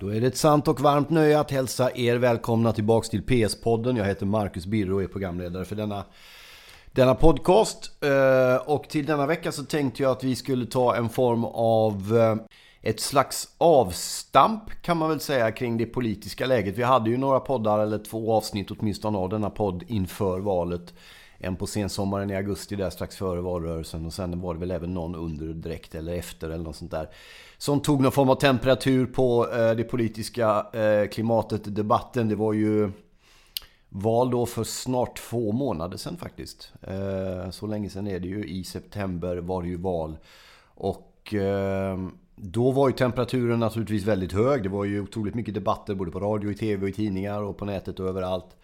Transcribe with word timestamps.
Då 0.00 0.14
är 0.14 0.20
det 0.20 0.26
ett 0.26 0.36
sant 0.36 0.68
och 0.68 0.80
varmt 0.80 1.10
nöje 1.10 1.40
att 1.40 1.50
hälsa 1.50 1.90
er 1.94 2.16
välkomna 2.16 2.72
tillbaks 2.72 3.08
till 3.08 3.22
PS-podden. 3.22 3.96
Jag 3.96 4.04
heter 4.04 4.26
Marcus 4.26 4.66
Birro 4.66 4.94
och 4.94 5.02
är 5.02 5.06
programledare 5.06 5.64
för 5.64 5.76
denna, 5.76 6.04
denna 6.92 7.14
podcast. 7.14 8.04
Eh, 8.04 8.56
och 8.56 8.88
till 8.88 9.06
denna 9.06 9.26
vecka 9.26 9.52
så 9.52 9.64
tänkte 9.64 10.02
jag 10.02 10.12
att 10.12 10.24
vi 10.24 10.36
skulle 10.36 10.66
ta 10.66 10.96
en 10.96 11.08
form 11.08 11.44
av 11.44 12.16
eh, 12.16 12.36
ett 12.90 13.00
slags 13.00 13.48
avstamp 13.58 14.62
kan 14.82 14.96
man 14.96 15.08
väl 15.08 15.20
säga 15.20 15.52
kring 15.52 15.76
det 15.76 15.86
politiska 15.86 16.46
läget. 16.46 16.78
Vi 16.78 16.82
hade 16.82 17.10
ju 17.10 17.16
några 17.16 17.40
poddar 17.40 17.78
eller 17.78 17.98
två 17.98 18.32
avsnitt 18.32 18.70
åtminstone 18.70 19.18
av 19.18 19.28
denna 19.28 19.50
podd 19.50 19.84
inför 19.86 20.40
valet. 20.40 20.94
En 21.38 21.56
på 21.56 21.66
sensommaren 21.66 22.30
i 22.30 22.36
augusti 22.36 22.76
där 22.76 22.90
strax 22.90 23.16
före 23.16 23.40
valrörelsen 23.40 24.06
och 24.06 24.12
sen 24.12 24.40
var 24.40 24.54
det 24.54 24.60
väl 24.60 24.70
även 24.70 24.94
någon 24.94 25.14
under 25.14 25.46
direkt 25.46 25.94
eller 25.94 26.14
efter 26.14 26.50
eller 26.50 26.64
något 26.64 26.76
sånt 26.76 26.90
där. 26.90 27.08
Som 27.58 27.80
tog 27.80 28.00
någon 28.00 28.12
form 28.12 28.28
av 28.30 28.34
temperatur 28.34 29.06
på 29.06 29.48
eh, 29.52 29.70
det 29.70 29.84
politiska 29.84 30.66
eh, 30.72 31.08
klimatet, 31.08 31.74
debatten. 31.74 32.28
Det 32.28 32.36
var 32.36 32.52
ju 32.52 32.90
val 33.88 34.30
då 34.30 34.46
för 34.46 34.64
snart 34.64 35.16
två 35.16 35.52
månader 35.52 35.96
sedan 35.96 36.16
faktiskt. 36.16 36.72
Eh, 36.82 37.50
så 37.50 37.66
länge 37.66 37.90
sedan 37.90 38.06
är 38.06 38.20
det 38.20 38.28
ju. 38.28 38.44
I 38.44 38.64
september 38.64 39.36
var 39.36 39.62
det 39.62 39.68
ju 39.68 39.76
val. 39.76 40.18
Och 40.64 41.34
ehm, 41.34 42.12
då 42.36 42.70
var 42.70 42.88
ju 42.88 42.94
temperaturen 42.94 43.60
naturligtvis 43.60 44.04
väldigt 44.04 44.32
hög. 44.32 44.62
Det 44.62 44.68
var 44.68 44.84
ju 44.84 45.00
otroligt 45.00 45.34
mycket 45.34 45.54
debatter 45.54 45.94
både 45.94 46.10
på 46.10 46.20
radio, 46.20 46.50
i 46.50 46.54
tv 46.54 46.82
och 46.82 46.88
i 46.88 46.92
tidningar 46.92 47.42
och 47.42 47.56
på 47.56 47.64
nätet 47.64 48.00
och 48.00 48.08
överallt. 48.08 48.56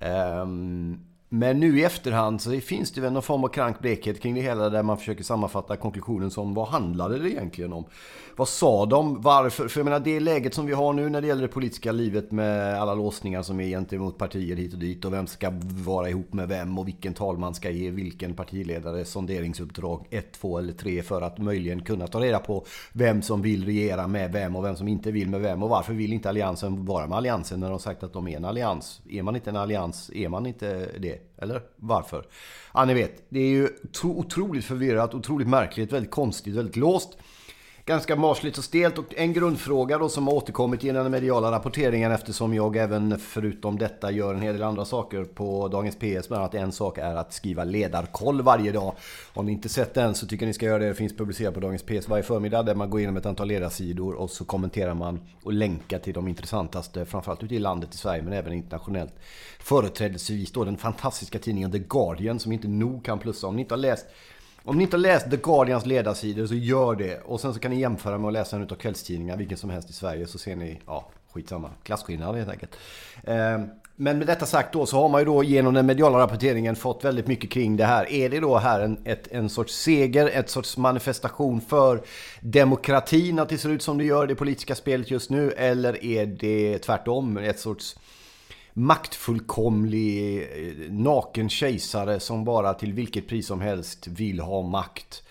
Ehm, 0.00 1.09
men 1.32 1.60
nu 1.60 1.78
i 1.78 1.84
efterhand 1.84 2.40
så 2.40 2.60
finns 2.60 2.92
det 2.92 3.00
väl 3.00 3.12
någon 3.12 3.22
form 3.22 3.44
av 3.44 3.48
krank 3.48 3.80
blekhet 3.80 4.20
kring 4.20 4.34
det 4.34 4.40
hela 4.40 4.70
där 4.70 4.82
man 4.82 4.96
försöker 4.96 5.24
sammanfatta 5.24 5.76
konklusionen 5.76 6.30
som 6.30 6.54
vad 6.54 6.68
handlade 6.68 7.18
det 7.18 7.30
egentligen 7.30 7.72
om? 7.72 7.84
Vad 8.36 8.48
sa 8.48 8.86
de? 8.86 9.22
Varför? 9.22 9.68
För 9.68 9.80
jag 9.80 9.84
menar 9.84 10.00
det 10.00 10.20
läget 10.20 10.54
som 10.54 10.66
vi 10.66 10.72
har 10.72 10.92
nu 10.92 11.08
när 11.08 11.20
det 11.20 11.26
gäller 11.26 11.42
det 11.42 11.48
politiska 11.48 11.92
livet 11.92 12.30
med 12.30 12.80
alla 12.80 12.94
låsningar 12.94 13.42
som 13.42 13.60
är 13.60 13.68
gentemot 13.68 14.18
partier 14.18 14.56
hit 14.56 14.72
och 14.72 14.78
dit 14.78 15.04
och 15.04 15.12
vem 15.12 15.26
ska 15.26 15.52
vara 15.84 16.08
ihop 16.08 16.32
med 16.32 16.48
vem 16.48 16.78
och 16.78 16.88
vilken 16.88 17.14
talman 17.14 17.54
ska 17.54 17.70
ge 17.70 17.90
vilken 17.90 18.34
partiledare 18.34 19.04
sonderingsuppdrag 19.04 20.06
1, 20.10 20.32
2 20.32 20.58
eller 20.58 20.72
3 20.72 21.02
för 21.02 21.22
att 21.22 21.38
möjligen 21.38 21.82
kunna 21.82 22.06
ta 22.06 22.20
reda 22.20 22.38
på 22.38 22.64
vem 22.92 23.22
som 23.22 23.42
vill 23.42 23.64
regera 23.64 24.06
med 24.06 24.32
vem 24.32 24.56
och 24.56 24.64
vem 24.64 24.76
som 24.76 24.88
inte 24.88 25.10
vill 25.10 25.28
med 25.28 25.40
vem 25.40 25.62
och 25.62 25.68
varför 25.68 25.92
vill 25.92 26.12
inte 26.12 26.28
alliansen 26.28 26.84
vara 26.86 27.06
med 27.06 27.16
alliansen 27.16 27.60
när 27.60 27.70
de 27.70 27.78
sagt 27.78 28.02
att 28.02 28.12
de 28.12 28.28
är 28.28 28.36
en 28.36 28.44
allians? 28.44 29.00
Är 29.10 29.22
man 29.22 29.36
inte 29.36 29.50
en 29.50 29.56
allians 29.56 30.10
är 30.14 30.28
man 30.28 30.46
inte 30.46 30.88
det. 30.98 31.19
Eller 31.38 31.62
varför? 31.76 32.26
Ja, 32.74 32.84
ni 32.84 32.94
vet. 32.94 33.22
Det 33.28 33.40
är 33.40 33.48
ju 33.48 33.68
otroligt 34.02 34.64
förvirrat, 34.64 35.14
otroligt 35.14 35.48
märkligt, 35.48 35.92
väldigt 35.92 36.10
konstigt, 36.10 36.54
väldigt 36.54 36.76
låst 36.76 37.18
ganska 37.84 38.16
marsligt 38.16 38.58
och 38.58 38.64
stelt. 38.64 38.98
Och 38.98 39.14
en 39.16 39.32
grundfråga 39.32 39.98
då 39.98 40.08
som 40.08 40.26
har 40.26 40.34
återkommit 40.34 40.84
genom 40.84 41.02
den 41.02 41.12
mediala 41.12 41.52
rapporteringen 41.52 42.12
eftersom 42.12 42.54
jag 42.54 42.76
även 42.76 43.18
förutom 43.18 43.78
detta 43.78 44.10
gör 44.10 44.34
en 44.34 44.40
hel 44.40 44.52
del 44.52 44.62
andra 44.62 44.84
saker 44.84 45.24
på 45.24 45.68
Dagens 45.68 45.96
PS. 45.96 46.28
Bland 46.28 46.42
annat 46.42 46.54
en 46.54 46.72
sak 46.72 46.98
är 46.98 47.14
att 47.14 47.32
skriva 47.32 47.64
ledarkoll 47.64 48.42
varje 48.42 48.72
dag. 48.72 48.94
Om 49.34 49.46
ni 49.46 49.52
inte 49.52 49.68
sett 49.68 49.94
den 49.94 50.14
så 50.14 50.26
tycker 50.26 50.44
jag 50.44 50.48
ni 50.48 50.54
ska 50.54 50.66
göra 50.66 50.78
det. 50.78 50.88
Det 50.88 50.94
finns 50.94 51.16
publicerat 51.16 51.54
på 51.54 51.60
Dagens 51.60 51.82
PS 51.82 52.08
varje 52.08 52.22
förmiddag 52.22 52.62
där 52.62 52.74
man 52.74 52.90
går 52.90 53.00
igenom 53.00 53.16
ett 53.16 53.26
antal 53.26 53.48
ledarsidor 53.48 54.14
och 54.14 54.30
så 54.30 54.44
kommenterar 54.44 54.94
man 54.94 55.20
och 55.42 55.52
länkar 55.52 55.98
till 55.98 56.14
de 56.14 56.28
intressantaste, 56.28 57.04
framförallt 57.04 57.42
ute 57.42 57.54
i 57.54 57.58
landet 57.58 57.94
i 57.94 57.96
Sverige 57.96 58.22
men 58.22 58.32
även 58.32 58.52
internationellt. 58.52 59.14
Företrädesvis 59.58 60.52
då 60.52 60.64
den 60.64 60.76
fantastiska 60.76 61.38
tidningen 61.38 61.72
The 61.72 61.78
Guardian 61.78 62.38
som 62.38 62.52
inte 62.52 62.68
nog 62.68 63.04
kan 63.04 63.18
plussa. 63.18 63.46
Om 63.46 63.56
ni 63.56 63.62
inte 63.62 63.74
har 63.74 63.78
läst 63.78 64.06
om 64.64 64.76
ni 64.76 64.82
inte 64.82 64.96
har 64.96 65.00
läst 65.00 65.30
The 65.30 65.36
Guardians 65.36 65.86
ledarsidor 65.86 66.46
så 66.46 66.54
gör 66.54 66.94
det. 66.94 67.20
Och 67.20 67.40
sen 67.40 67.54
så 67.54 67.60
kan 67.60 67.70
ni 67.70 67.80
jämföra 67.80 68.18
med 68.18 68.28
att 68.28 68.32
läsa 68.32 68.56
en 68.56 68.62
av 68.62 68.74
kvällstidningarna, 68.74 69.38
vilken 69.38 69.58
som 69.58 69.70
helst 69.70 69.90
i 69.90 69.92
Sverige. 69.92 70.26
Så 70.26 70.38
ser 70.38 70.56
ni, 70.56 70.80
ja, 70.86 71.08
skitsamma. 71.32 71.70
Klasskillnad 71.82 72.36
helt 72.36 72.50
enkelt. 72.50 72.76
Ehm, 73.24 73.66
men 73.96 74.18
med 74.18 74.26
detta 74.26 74.46
sagt 74.46 74.72
då 74.72 74.86
så 74.86 75.00
har 75.00 75.08
man 75.08 75.20
ju 75.20 75.24
då 75.24 75.44
genom 75.44 75.74
den 75.74 75.86
mediala 75.86 76.18
rapporteringen 76.18 76.76
fått 76.76 77.04
väldigt 77.04 77.26
mycket 77.26 77.50
kring 77.50 77.76
det 77.76 77.84
här. 77.84 78.12
Är 78.12 78.28
det 78.28 78.40
då 78.40 78.58
här 78.58 78.80
en, 78.80 78.98
ett, 79.04 79.28
en 79.30 79.48
sorts 79.48 79.74
seger, 79.74 80.30
ett 80.34 80.50
sorts 80.50 80.76
manifestation 80.76 81.60
för 81.60 82.02
demokratin 82.40 83.38
att 83.38 83.48
det 83.48 83.58
ser 83.58 83.68
ut 83.68 83.82
som 83.82 83.98
det 83.98 84.04
gör 84.04 84.24
i 84.24 84.26
det 84.26 84.34
politiska 84.34 84.74
spelet 84.74 85.10
just 85.10 85.30
nu? 85.30 85.50
Eller 85.50 86.04
är 86.04 86.26
det 86.26 86.78
tvärtom 86.78 87.36
ett 87.36 87.60
sorts 87.60 87.96
maktfullkomlig 88.72 90.42
eh, 90.42 90.92
naken 90.92 91.48
kejsare 91.48 92.20
som 92.20 92.44
bara 92.44 92.74
till 92.74 92.92
vilket 92.92 93.28
pris 93.28 93.46
som 93.46 93.60
helst 93.60 94.06
vill 94.06 94.40
ha 94.40 94.62
makt. 94.62 95.22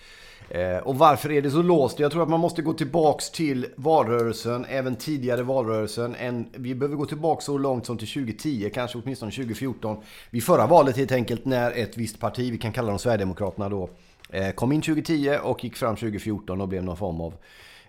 Eh, 0.50 0.76
och 0.76 0.98
varför 0.98 1.32
är 1.32 1.42
det 1.42 1.50
så 1.50 1.62
låst? 1.62 1.98
Jag 1.98 2.12
tror 2.12 2.22
att 2.22 2.28
man 2.28 2.40
måste 2.40 2.62
gå 2.62 2.72
tillbaks 2.72 3.30
till 3.30 3.66
valrörelsen, 3.76 4.66
även 4.68 4.96
tidigare 4.96 5.42
valrörelsen. 5.42 6.14
En, 6.14 6.48
vi 6.52 6.74
behöver 6.74 6.96
gå 6.96 7.06
tillbaks 7.06 7.44
så 7.44 7.58
långt 7.58 7.86
som 7.86 7.98
till 7.98 8.08
2010, 8.08 8.70
kanske 8.74 8.98
åtminstone 8.98 9.32
2014. 9.32 9.96
Vid 10.30 10.44
förra 10.44 10.66
valet 10.66 10.96
helt 10.96 11.12
enkelt 11.12 11.44
när 11.44 11.72
ett 11.72 11.96
visst 11.96 12.20
parti, 12.20 12.52
vi 12.52 12.58
kan 12.58 12.72
kalla 12.72 12.88
dem 12.88 12.98
Sverigedemokraterna 12.98 13.68
då, 13.68 13.90
eh, 14.30 14.50
kom 14.50 14.72
in 14.72 14.82
2010 14.82 15.38
och 15.42 15.64
gick 15.64 15.76
fram 15.76 15.96
2014 15.96 16.60
och 16.60 16.68
blev 16.68 16.84
någon 16.84 16.96
form 16.96 17.20
av 17.20 17.34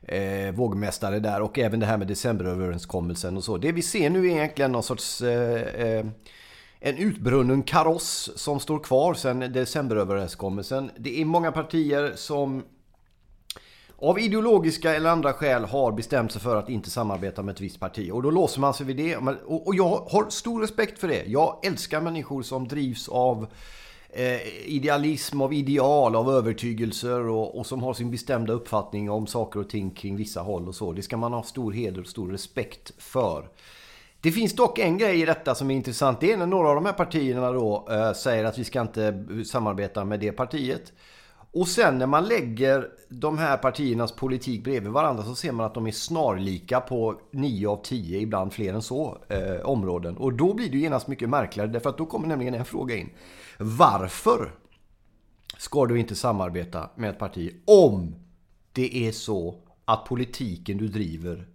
eh, 0.07 0.51
vågmästare 0.51 1.19
där 1.19 1.41
och 1.41 1.59
även 1.59 1.79
det 1.79 1.85
här 1.85 1.97
med 1.97 2.07
decemberöverenskommelsen 2.07 3.37
och 3.37 3.43
så. 3.43 3.57
Det 3.57 3.71
vi 3.71 3.81
ser 3.81 4.09
nu 4.09 4.27
är 4.27 4.31
egentligen 4.31 4.71
någon 4.71 4.83
sorts 4.83 5.21
eh, 5.21 5.61
eh, 5.61 6.05
en 6.79 6.97
utbrunnen 6.97 7.63
kaross 7.63 8.31
som 8.35 8.59
står 8.59 8.79
kvar 8.79 9.13
sedan 9.13 9.39
decemberöverenskommelsen. 9.39 10.91
Det 10.97 11.21
är 11.21 11.25
många 11.25 11.51
partier 11.51 12.11
som 12.15 12.63
av 13.97 14.19
ideologiska 14.19 14.95
eller 14.95 15.09
andra 15.09 15.33
skäl 15.33 15.65
har 15.65 15.91
bestämt 15.91 16.31
sig 16.31 16.41
för 16.41 16.55
att 16.55 16.69
inte 16.69 16.89
samarbeta 16.89 17.43
med 17.43 17.53
ett 17.53 17.61
visst 17.61 17.79
parti. 17.79 18.11
Och 18.13 18.23
då 18.23 18.31
låser 18.31 18.61
man 18.61 18.73
sig 18.73 18.85
vid 18.85 18.97
det. 18.97 19.15
Och 19.45 19.75
jag 19.75 20.07
har 20.11 20.29
stor 20.29 20.61
respekt 20.61 20.99
för 20.99 21.07
det. 21.07 21.23
Jag 21.27 21.59
älskar 21.63 22.01
människor 22.01 22.41
som 22.41 22.67
drivs 22.67 23.09
av 23.09 23.47
eh, 24.13 24.67
idealism, 24.69 25.41
av 25.41 25.53
ideal, 25.53 26.15
av 26.15 26.31
övertygelser 26.31 27.27
och, 27.27 27.59
och, 27.59 27.65
som 27.65 27.83
har 27.83 27.93
sin 27.93 28.11
bestämda 28.11 28.53
uppfattning 28.53 29.09
om 29.09 29.27
saker 29.27 29.59
och 29.59 29.69
ting 29.69 29.91
kring 29.91 30.15
vissa 30.15 30.41
håll 30.41 30.67
och 30.67 30.75
så. 30.75 30.91
Det 30.91 31.01
ska 31.01 31.17
man 31.17 31.33
ha 31.33 31.43
stor 31.43 31.71
heder 31.71 32.01
och 32.01 32.07
stor 32.07 32.31
respekt 32.31 32.91
för. 32.97 33.49
Det 34.21 34.31
finns 34.31 34.55
dock 34.55 34.79
en 34.79 34.97
grej 34.97 35.21
i 35.21 35.25
detta 35.25 35.55
som 35.55 35.71
är 35.71 35.75
intressant. 35.75 36.19
Det 36.19 36.31
är 36.31 36.37
när 36.37 36.45
några 36.45 36.69
av 36.69 36.75
de 36.75 36.85
här 36.85 36.93
partierna 36.93 37.51
då 37.51 37.87
eh, 37.91 38.13
säger 38.13 38.45
att 38.45 38.57
vi 38.57 38.63
ska 38.63 38.81
inte 38.81 39.25
samarbeta 39.45 40.05
med 40.05 40.19
det 40.19 40.31
partiet. 40.31 40.93
Och 41.53 41.67
sen 41.67 41.97
när 41.97 42.07
man 42.07 42.25
lägger 42.25 42.89
de 43.09 43.37
här 43.37 43.57
partiernas 43.57 44.11
politik 44.11 44.63
bredvid 44.63 44.91
varandra 44.91 45.23
så 45.23 45.35
ser 45.35 45.51
man 45.51 45.65
att 45.65 45.73
de 45.73 45.87
är 45.87 45.91
snarlika 45.91 46.79
på 46.79 47.21
9 47.31 47.67
av 47.67 47.83
10, 47.83 48.19
ibland 48.19 48.53
fler 48.53 48.73
än 48.73 48.81
så, 48.81 49.17
eh, 49.29 49.65
områden. 49.65 50.17
Och 50.17 50.33
då 50.33 50.53
blir 50.53 50.69
det 50.69 50.77
genast 50.77 51.07
mycket 51.07 51.29
märkligare 51.29 51.69
därför 51.69 51.89
att 51.89 51.97
då 51.97 52.05
kommer 52.05 52.27
nämligen 52.27 52.53
en 52.53 52.65
fråga 52.65 52.95
in. 52.95 53.09
Varför 53.57 54.51
ska 55.57 55.85
du 55.85 55.99
inte 55.99 56.15
samarbeta 56.15 56.89
med 56.95 57.09
ett 57.09 57.19
parti 57.19 57.55
om 57.65 58.15
det 58.71 59.07
är 59.07 59.11
så 59.11 59.55
att 59.85 60.05
politiken 60.05 60.77
du 60.77 60.87
driver 60.87 61.47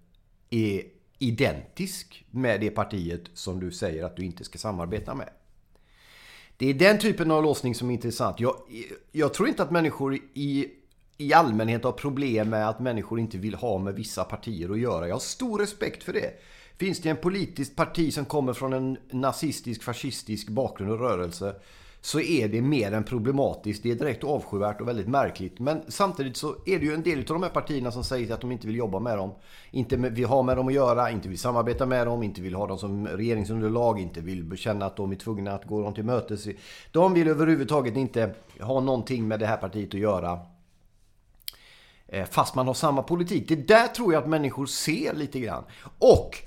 är 0.51 0.83
identisk 1.19 2.25
med 2.31 2.61
det 2.61 2.71
partiet 2.71 3.23
som 3.35 3.61
du 3.61 3.73
säger 3.73 4.05
att 4.05 4.17
du 4.17 4.25
inte 4.25 4.45
ska 4.45 4.59
samarbeta 4.59 5.15
med? 5.15 5.29
Det 6.57 6.71
är 6.71 6.75
den 6.75 6.99
typen 6.99 7.31
av 7.31 7.43
låsning 7.43 7.75
som 7.75 7.91
är 7.91 7.95
intressant. 7.95 8.41
Jag, 8.41 8.57
jag 9.13 9.35
tror 9.35 9.49
inte 9.49 9.63
att 9.63 9.71
människor 9.71 10.15
i, 10.35 10.67
i 11.19 11.33
allmänhet 11.33 11.85
har 11.85 11.93
problem 11.93 12.51
med 12.51 12.69
att 12.69 12.81
människor 12.81 13.21
inte 13.21 13.39
vill 13.39 13.55
ha 13.55 13.79
med 13.79 13.95
vissa 13.95 14.25
partier 14.25 14.71
att 14.71 14.79
göra. 14.79 15.09
Jag 15.09 15.15
har 15.15 15.21
stor 15.21 15.59
respekt 15.59 16.03
för 16.03 16.13
det. 16.13 16.31
Finns 16.77 17.01
det 17.01 17.11
en 17.11 17.17
politiskt 17.17 17.77
parti 17.77 18.15
som 18.15 18.25
kommer 18.25 18.53
från 18.53 18.73
en 18.73 18.99
nazistisk, 19.11 19.83
fascistisk 19.83 20.49
bakgrund 20.49 20.93
och 20.93 21.01
rörelse 21.01 21.55
så 22.01 22.21
är 22.21 22.49
det 22.49 22.63
mer 22.63 22.93
än 22.93 23.05
problematiskt. 23.05 23.83
Det 23.83 23.91
är 23.91 23.95
direkt 23.95 24.25
avskyvärt 24.25 24.81
och 24.81 24.89
väldigt 24.89 25.09
märkligt. 25.09 25.59
Men 25.59 25.83
samtidigt 25.89 26.37
så 26.37 26.55
är 26.67 26.79
det 26.79 26.85
ju 26.85 26.95
en 26.95 27.03
del 27.03 27.19
av 27.19 27.25
de 27.25 27.43
här 27.43 27.51
partierna 27.51 27.91
som 27.91 28.05
säger 28.05 28.35
att 28.35 28.41
de 28.41 28.53
inte 28.53 28.67
vill 28.67 28.77
jobba 28.77 29.01
med 29.01 29.19
dem. 29.19 29.31
Inte 29.71 29.97
vill 29.97 30.25
ha 30.25 30.43
med 30.43 30.57
dem 30.57 30.69
att 30.69 30.75
göra, 30.75 31.11
inte 31.11 31.29
vill 31.29 31.39
samarbeta 31.39 31.87
med 31.87 32.07
dem, 32.07 32.23
inte 32.23 32.41
vill 32.41 32.55
ha 32.55 32.67
dem 32.67 32.79
som 32.79 33.07
regeringsunderlag, 33.07 34.01
inte 34.01 34.21
vill 34.21 34.57
känna 34.57 34.87
att 34.87 34.97
de 34.97 35.13
är 35.13 35.17
tvungna 35.17 35.53
att 35.53 35.65
gå 35.65 35.83
dem 35.83 35.95
till 35.95 36.05
mötes. 36.05 36.47
De 36.93 37.15
vill 37.15 37.29
överhuvudtaget 37.29 37.97
inte 37.97 38.35
ha 38.61 38.81
någonting 38.81 39.29
med 39.29 39.41
det 39.41 39.47
här 39.47 39.57
partiet 39.57 39.95
att 39.95 40.01
göra. 40.01 40.39
Eh, 42.09 42.25
fast 42.25 42.55
man 42.55 42.67
har 42.67 42.75
samma 42.75 43.03
politik. 43.03 43.49
Det 43.49 43.69
där 43.69 43.87
tror 43.87 44.13
jag 44.13 44.23
att 44.23 44.29
människor 44.29 44.67
ser 44.67 45.15
lite 45.15 45.41
grann. 45.41 45.65
Och 45.99 46.43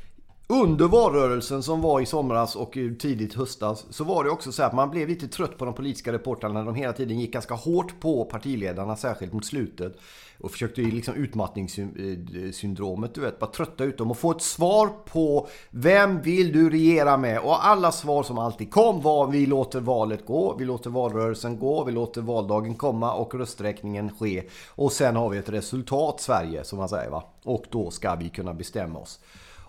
under 0.54 0.88
valrörelsen 0.88 1.64
som 1.64 1.82
var 1.82 2.02
i 2.02 2.06
somras 2.06 2.56
och 2.56 2.74
tidigt 3.00 3.34
höstas 3.34 3.86
så 3.90 4.04
var 4.04 4.24
det 4.24 4.30
också 4.30 4.52
så 4.52 4.64
att 4.64 4.74
man 4.74 4.90
blev 4.90 5.08
lite 5.08 5.28
trött 5.28 5.58
på 5.58 5.66
de 5.66 5.74
politiska 5.74 6.14
reportrarna 6.14 6.60
när 6.60 6.66
de 6.66 6.76
hela 6.76 6.94
tiden 6.94 7.20
gick 7.20 7.34
ganska 7.34 7.54
hårt 7.54 8.00
på 8.00 8.26
partiledarna, 8.26 8.96
särskilt 8.96 9.34
mot 9.34 9.46
slutet. 9.46 9.98
Och 10.40 10.52
försökte 10.52 10.82
liksom 10.82 11.14
utmattningssyndromet, 11.14 13.16
du 13.16 13.22
vet, 13.22 13.40
bara 13.40 13.52
trötta 13.52 13.84
ut 13.84 13.98
dem 13.98 14.12
och 14.12 14.18
få 14.18 14.32
ett 14.32 14.42
svar 14.42 14.90
på 15.06 15.48
vem 15.70 16.22
vill 16.22 16.52
du 16.52 16.70
regera 16.70 17.18
med? 17.18 17.40
Och 17.40 17.68
alla 17.68 17.92
svar 17.92 18.24
som 18.24 18.38
alltid 18.38 18.72
kom 18.72 19.02
var 19.02 19.28
vi 19.28 19.46
låter 19.46 19.80
valet 19.80 20.26
gå, 20.26 20.56
vi 20.60 20.66
låter 20.66 20.90
valrörelsen 20.90 21.60
gå, 21.60 21.84
vi 21.84 21.92
låter 21.92 22.22
valdagen 22.22 22.76
komma 22.76 23.14
och 23.14 23.36
rösträkningen 23.36 24.12
ske. 24.20 24.44
Och 24.70 24.92
sen 24.92 25.16
har 25.16 25.30
vi 25.30 25.38
ett 25.38 25.50
resultat 25.50 26.22
Sverige, 26.22 26.64
som 26.64 26.80
man 26.80 26.90
säger 26.90 27.10
va. 27.10 27.24
Och 27.44 27.66
då 27.70 27.92
ska 27.92 28.16
vi 28.16 28.30
kunna 28.30 28.54
bestämma 28.54 29.00
oss. 29.00 29.20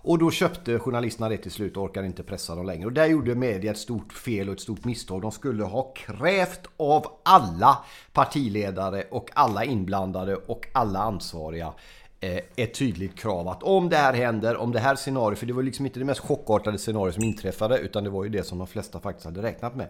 Och 0.02 0.18
då 0.18 0.30
köpte 0.30 0.78
journalisterna 0.78 1.28
det 1.28 1.36
till 1.36 1.50
slut 1.50 1.76
och 1.76 1.82
orkade 1.82 2.06
inte 2.06 2.22
pressa 2.22 2.54
dem 2.54 2.66
längre. 2.66 2.86
Och 2.86 2.92
där 2.92 3.06
gjorde 3.06 3.34
media 3.34 3.70
ett 3.70 3.78
stort 3.78 4.12
fel 4.12 4.48
och 4.48 4.54
ett 4.54 4.60
stort 4.60 4.84
misstag. 4.84 5.22
De 5.22 5.32
skulle 5.32 5.64
ha 5.64 5.92
krävt 5.92 6.66
av 6.76 7.06
alla 7.22 7.78
partiledare 8.12 9.04
och 9.10 9.30
alla 9.34 9.64
inblandade 9.64 10.36
och 10.36 10.66
alla 10.72 10.98
ansvariga 10.98 11.72
eh, 12.20 12.40
ett 12.56 12.74
tydligt 12.74 13.18
krav 13.18 13.48
att 13.48 13.62
om 13.62 13.88
det 13.88 13.96
här 13.96 14.12
händer, 14.12 14.56
om 14.56 14.72
det 14.72 14.80
här 14.80 14.96
scenariot, 14.96 15.38
för 15.38 15.46
det 15.46 15.52
var 15.52 15.62
liksom 15.62 15.86
inte 15.86 15.98
det 15.98 16.04
mest 16.04 16.20
chockartade 16.20 16.78
scenariot 16.78 17.14
som 17.14 17.24
inträffade 17.24 17.78
utan 17.78 18.04
det 18.04 18.10
var 18.10 18.24
ju 18.24 18.30
det 18.30 18.44
som 18.44 18.58
de 18.58 18.66
flesta 18.66 19.00
faktiskt 19.00 19.24
hade 19.24 19.42
räknat 19.42 19.76
med. 19.76 19.88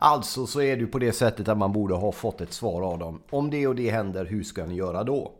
Alltså 0.00 0.46
så 0.46 0.60
är 0.60 0.76
det 0.76 0.80
ju 0.80 0.86
på 0.86 0.98
det 0.98 1.12
sättet 1.12 1.48
att 1.48 1.58
man 1.58 1.72
borde 1.72 1.94
ha 1.94 2.12
fått 2.12 2.40
ett 2.40 2.52
svar 2.52 2.82
av 2.82 2.98
dem. 2.98 3.22
Om 3.30 3.50
det 3.50 3.66
och 3.66 3.74
det 3.74 3.90
händer, 3.90 4.24
hur 4.24 4.42
ska 4.42 4.66
ni 4.66 4.74
göra 4.74 5.04
då? 5.04 5.32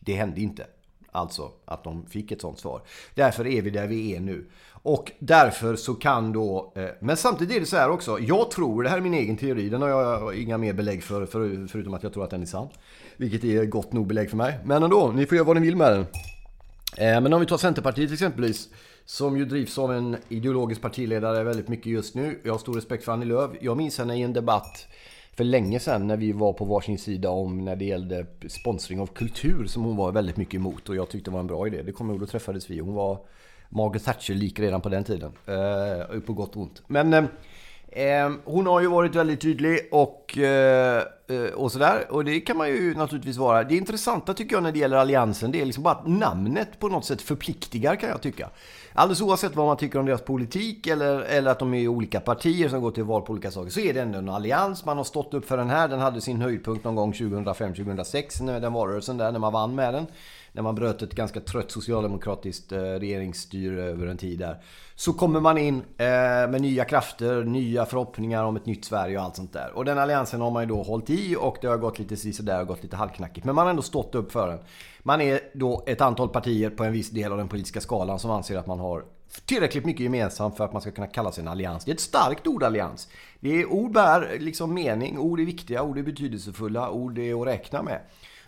Det 0.00 0.14
hände 0.14 0.40
inte. 0.40 0.66
Alltså 1.12 1.50
att 1.64 1.84
de 1.84 2.06
fick 2.06 2.32
ett 2.32 2.40
sånt 2.40 2.58
svar. 2.58 2.82
Därför 3.14 3.46
är 3.46 3.62
vi 3.62 3.70
där 3.70 3.86
vi 3.86 4.16
är 4.16 4.20
nu. 4.20 4.50
Och 4.82 5.12
därför 5.18 5.76
så 5.76 5.94
kan 5.94 6.32
då... 6.32 6.72
Eh, 6.76 6.84
men 7.00 7.16
samtidigt 7.16 7.56
är 7.56 7.60
det 7.60 7.66
så 7.66 7.76
här 7.76 7.90
också. 7.90 8.18
Jag 8.18 8.50
tror, 8.50 8.82
det 8.82 8.88
här 8.88 8.96
är 8.96 9.00
min 9.00 9.14
egen 9.14 9.36
teori, 9.36 9.68
den 9.68 9.82
har 9.82 9.88
jag 9.88 10.36
inga 10.36 10.58
mer 10.58 10.72
belägg 10.72 11.02
för, 11.02 11.26
för 11.26 11.66
förutom 11.66 11.94
att 11.94 12.02
jag 12.02 12.12
tror 12.12 12.24
att 12.24 12.30
den 12.30 12.42
är 12.42 12.46
sann. 12.46 12.68
Vilket 13.16 13.44
är 13.44 13.64
gott 13.64 13.92
nog 13.92 14.06
belägg 14.06 14.30
för 14.30 14.36
mig. 14.36 14.58
Men 14.64 14.82
ändå, 14.82 15.12
ni 15.14 15.26
får 15.26 15.36
göra 15.36 15.46
vad 15.46 15.56
ni 15.56 15.62
vill 15.62 15.76
med 15.76 15.92
den. 15.92 16.06
Eh, 16.96 17.20
men 17.20 17.32
om 17.32 17.40
vi 17.40 17.46
tar 17.46 17.56
Centerpartiet 17.56 18.12
exempelvis. 18.12 18.68
Som 19.04 19.36
ju 19.36 19.44
drivs 19.44 19.78
av 19.78 19.92
en 19.92 20.16
ideologisk 20.28 20.80
partiledare 20.80 21.44
väldigt 21.44 21.68
mycket 21.68 21.86
just 21.86 22.14
nu. 22.14 22.40
Jag 22.44 22.52
har 22.52 22.58
stor 22.58 22.74
respekt 22.74 23.04
för 23.04 23.12
Annie 23.12 23.26
Lööf. 23.26 23.50
Jag 23.60 23.76
minns 23.76 23.98
henne 23.98 24.16
i 24.16 24.22
en 24.22 24.32
debatt 24.32 24.86
för 25.40 25.44
länge 25.44 25.80
sedan 25.80 26.06
när 26.06 26.16
vi 26.16 26.32
var 26.32 26.52
på 26.52 26.64
varsin 26.64 26.98
sida 26.98 27.30
om 27.30 27.64
när 27.64 27.76
det 27.76 27.84
gällde 27.84 28.26
sponsring 28.48 29.00
av 29.00 29.06
kultur 29.06 29.66
som 29.66 29.84
hon 29.84 29.96
var 29.96 30.12
väldigt 30.12 30.36
mycket 30.36 30.54
emot 30.54 30.88
och 30.88 30.96
jag 30.96 31.08
tyckte 31.08 31.30
det 31.30 31.32
var 31.34 31.40
en 31.40 31.46
bra 31.46 31.66
idé. 31.66 31.82
Det 31.82 31.92
kommer 31.92 32.12
ihåg, 32.12 32.20
då 32.20 32.26
träffades 32.26 32.70
vi. 32.70 32.78
Hon 32.78 32.94
var 32.94 33.18
Margaret 33.68 34.04
Thatcher 34.04 34.34
lik 34.34 34.60
redan 34.60 34.80
på 34.80 34.88
den 34.88 35.04
tiden. 35.04 35.32
Eh, 35.46 36.20
på 36.20 36.32
gott 36.32 36.56
och 36.56 36.62
ont. 36.62 36.82
Men 36.86 37.14
eh, 37.14 37.24
Ehm, 37.92 38.40
hon 38.44 38.66
har 38.66 38.80
ju 38.80 38.86
varit 38.86 39.14
väldigt 39.14 39.40
tydlig 39.40 39.88
och, 39.90 40.38
eh, 40.38 41.02
eh, 41.28 41.52
och 41.54 41.72
sådär. 41.72 42.06
Och 42.10 42.24
det 42.24 42.40
kan 42.40 42.56
man 42.56 42.68
ju 42.68 42.94
naturligtvis 42.94 43.36
vara. 43.36 43.64
Det 43.64 43.76
intressanta 43.76 44.34
tycker 44.34 44.56
jag 44.56 44.62
när 44.62 44.72
det 44.72 44.78
gäller 44.78 44.96
Alliansen, 44.96 45.52
det 45.52 45.60
är 45.60 45.64
liksom 45.64 45.82
bara 45.82 45.94
att 45.94 46.06
namnet 46.06 46.78
på 46.78 46.88
något 46.88 47.04
sätt 47.04 47.22
förpliktigar 47.22 47.96
kan 47.96 48.08
jag 48.08 48.22
tycka. 48.22 48.50
Alldeles 48.92 49.20
oavsett 49.20 49.56
vad 49.56 49.66
man 49.66 49.76
tycker 49.76 49.98
om 49.98 50.06
deras 50.06 50.22
politik 50.22 50.86
eller, 50.86 51.20
eller 51.20 51.50
att 51.50 51.58
de 51.58 51.74
är 51.74 51.88
olika 51.88 52.20
partier 52.20 52.68
som 52.68 52.80
går 52.80 52.90
till 52.90 53.04
val 53.04 53.22
på 53.22 53.32
olika 53.32 53.50
saker 53.50 53.70
så 53.70 53.80
är 53.80 53.94
det 53.94 54.00
ändå 54.00 54.18
en 54.18 54.28
allians. 54.28 54.84
Man 54.84 54.96
har 54.96 55.04
stått 55.04 55.34
upp 55.34 55.48
för 55.48 55.56
den 55.56 55.70
här. 55.70 55.88
Den 55.88 56.00
hade 56.00 56.20
sin 56.20 56.40
höjdpunkt 56.40 56.84
någon 56.84 56.94
gång 56.94 57.12
2005-2006 57.12 58.60
den 58.60 58.72
valrörelsen 58.72 59.16
där 59.16 59.32
när 59.32 59.38
man 59.38 59.52
vann 59.52 59.74
med 59.74 59.94
den. 59.94 60.06
När 60.52 60.62
man 60.62 60.74
bröt 60.74 61.02
ett 61.02 61.14
ganska 61.14 61.40
trött 61.40 61.70
socialdemokratiskt 61.70 62.72
eh, 62.72 62.78
regeringsstyre 62.78 63.82
över 63.82 64.06
en 64.06 64.16
tid 64.16 64.38
där. 64.38 64.62
Så 64.94 65.12
kommer 65.12 65.40
man 65.40 65.58
in 65.58 65.76
eh, 65.76 66.06
med 66.50 66.60
nya 66.60 66.84
krafter, 66.84 67.44
nya 67.44 67.86
förhoppningar 67.86 68.44
om 68.44 68.56
ett 68.56 68.66
nytt 68.66 68.84
Sverige 68.84 69.18
och 69.18 69.24
allt 69.24 69.36
sånt 69.36 69.52
där. 69.52 69.70
Och 69.74 69.84
den 69.84 69.98
alliansen 69.98 70.40
har 70.40 70.50
man 70.50 70.62
ju 70.62 70.68
då 70.68 70.82
hållit 70.82 71.10
i 71.10 71.36
och 71.36 71.58
det 71.60 71.66
har 71.66 71.78
gått 71.78 71.98
lite 71.98 72.16
sådär 72.16 72.60
och 72.60 72.66
gått 72.66 72.82
lite 72.82 72.96
halvknackigt. 72.96 73.46
Men 73.46 73.54
man 73.54 73.64
har 73.64 73.70
ändå 73.70 73.82
stått 73.82 74.14
upp 74.14 74.32
för 74.32 74.48
den. 74.48 74.58
Man 75.02 75.20
är 75.20 75.40
då 75.54 75.84
ett 75.86 76.00
antal 76.00 76.28
partier 76.28 76.70
på 76.70 76.84
en 76.84 76.92
viss 76.92 77.10
del 77.10 77.32
av 77.32 77.38
den 77.38 77.48
politiska 77.48 77.80
skalan 77.80 78.18
som 78.18 78.30
anser 78.30 78.56
att 78.56 78.66
man 78.66 78.78
har 78.78 79.04
tillräckligt 79.46 79.84
mycket 79.84 80.00
gemensamt 80.00 80.56
för 80.56 80.64
att 80.64 80.72
man 80.72 80.82
ska 80.82 80.90
kunna 80.90 81.06
kalla 81.06 81.32
sig 81.32 81.42
en 81.42 81.48
allians. 81.48 81.84
Det 81.84 81.90
är 81.90 81.94
ett 81.94 82.00
starkt 82.00 82.46
ord 82.46 82.62
allians. 82.62 83.08
Det 83.40 83.60
är, 83.60 83.72
ord 83.72 83.92
bär 83.92 84.36
liksom 84.38 84.74
mening, 84.74 85.18
ord 85.18 85.40
är 85.40 85.44
viktiga, 85.44 85.82
ord 85.82 85.98
är 85.98 86.02
betydelsefulla, 86.02 86.90
ord 86.90 87.18
är 87.18 87.40
att 87.40 87.46
räkna 87.46 87.82
med. 87.82 88.00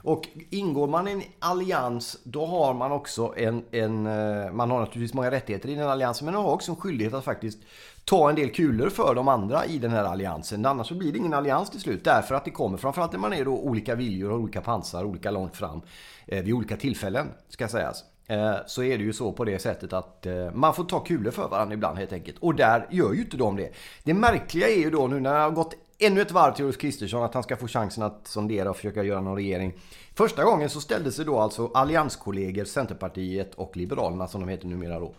Och 0.02 0.28
ingår 0.50 0.86
man 0.86 1.08
i 1.08 1.12
en 1.12 1.22
allians 1.38 2.18
då 2.24 2.46
har 2.46 2.74
man 2.74 2.92
också 2.92 3.34
en, 3.36 3.64
en, 3.70 4.06
eh, 4.06 4.52
man 4.52 4.70
har 4.70 4.80
naturligtvis 4.80 5.14
många 5.14 5.30
rättigheter 5.30 5.68
i 5.68 5.74
den 5.74 5.88
alliansen 5.88 6.24
men 6.24 6.34
man 6.34 6.44
har 6.44 6.52
också 6.52 6.72
en 6.72 6.76
skyldighet 6.76 7.14
att 7.14 7.24
faktiskt 7.24 7.58
ta 8.04 8.30
en 8.30 8.36
del 8.36 8.50
kulor 8.50 8.88
för 8.88 9.14
de 9.14 9.28
andra 9.28 9.66
i 9.66 9.78
den 9.78 9.90
här 9.90 10.04
alliansen. 10.04 10.66
Annars 10.66 10.88
så 10.88 10.94
blir 10.94 11.12
det 11.12 11.18
ingen 11.18 11.34
allians 11.34 11.70
till 11.70 11.80
slut 11.80 12.04
därför 12.04 12.34
att 12.34 12.44
det 12.44 12.50
kommer 12.50 12.78
framförallt 12.78 13.12
när 13.12 13.18
man 13.18 13.32
är 13.32 13.44
då 13.44 13.58
olika 13.58 13.94
viljor 13.94 14.30
och 14.30 14.40
olika 14.40 14.60
pansar 14.60 15.04
olika 15.04 15.30
långt 15.30 15.56
fram 15.56 15.82
eh, 16.26 16.42
vid 16.42 16.54
olika 16.54 16.76
tillfällen 16.76 17.28
ska 17.48 17.68
sägas. 17.68 18.04
Eh, 18.26 18.56
så 18.66 18.82
är 18.82 18.98
det 18.98 19.04
ju 19.04 19.12
så 19.12 19.32
på 19.32 19.44
det 19.44 19.58
sättet 19.58 19.92
att 19.92 20.26
eh, 20.26 20.50
man 20.52 20.74
får 20.74 20.84
ta 20.84 21.00
kulor 21.00 21.30
för 21.30 21.48
varandra 21.48 21.74
ibland 21.74 21.98
helt 21.98 22.12
enkelt. 22.12 22.38
Och 22.38 22.54
där 22.54 22.86
gör 22.90 23.12
ju 23.12 23.20
inte 23.20 23.36
de 23.36 23.56
det. 23.56 23.70
Det 24.04 24.14
märkliga 24.14 24.68
är 24.68 24.78
ju 24.78 24.90
då 24.90 25.06
nu 25.06 25.20
när 25.20 25.34
det 25.34 25.40
har 25.40 25.50
gått 25.50 25.74
ännu 25.98 26.20
ett 26.20 26.32
varv 26.32 26.54
till 26.54 26.64
Ulf 26.64 26.78
Kristersson 26.78 27.22
att 27.22 27.34
han 27.34 27.42
ska 27.42 27.56
få 27.56 27.68
chansen 27.68 28.02
att 28.02 28.28
sondera 28.28 28.70
och 28.70 28.76
försöka 28.76 29.02
göra 29.02 29.20
någon 29.20 29.36
regering. 29.36 29.72
Första 30.14 30.44
gången 30.44 30.70
så 30.70 30.80
ställde 30.80 31.12
sig 31.12 31.24
då 31.24 31.38
alltså 31.38 31.70
allianskollegor, 31.74 32.64
Centerpartiet 32.64 33.54
och 33.54 33.76
Liberalerna 33.76 34.28
som 34.28 34.40
de 34.40 34.48
heter 34.50 34.66
numera 34.66 35.00
då. 35.00 35.14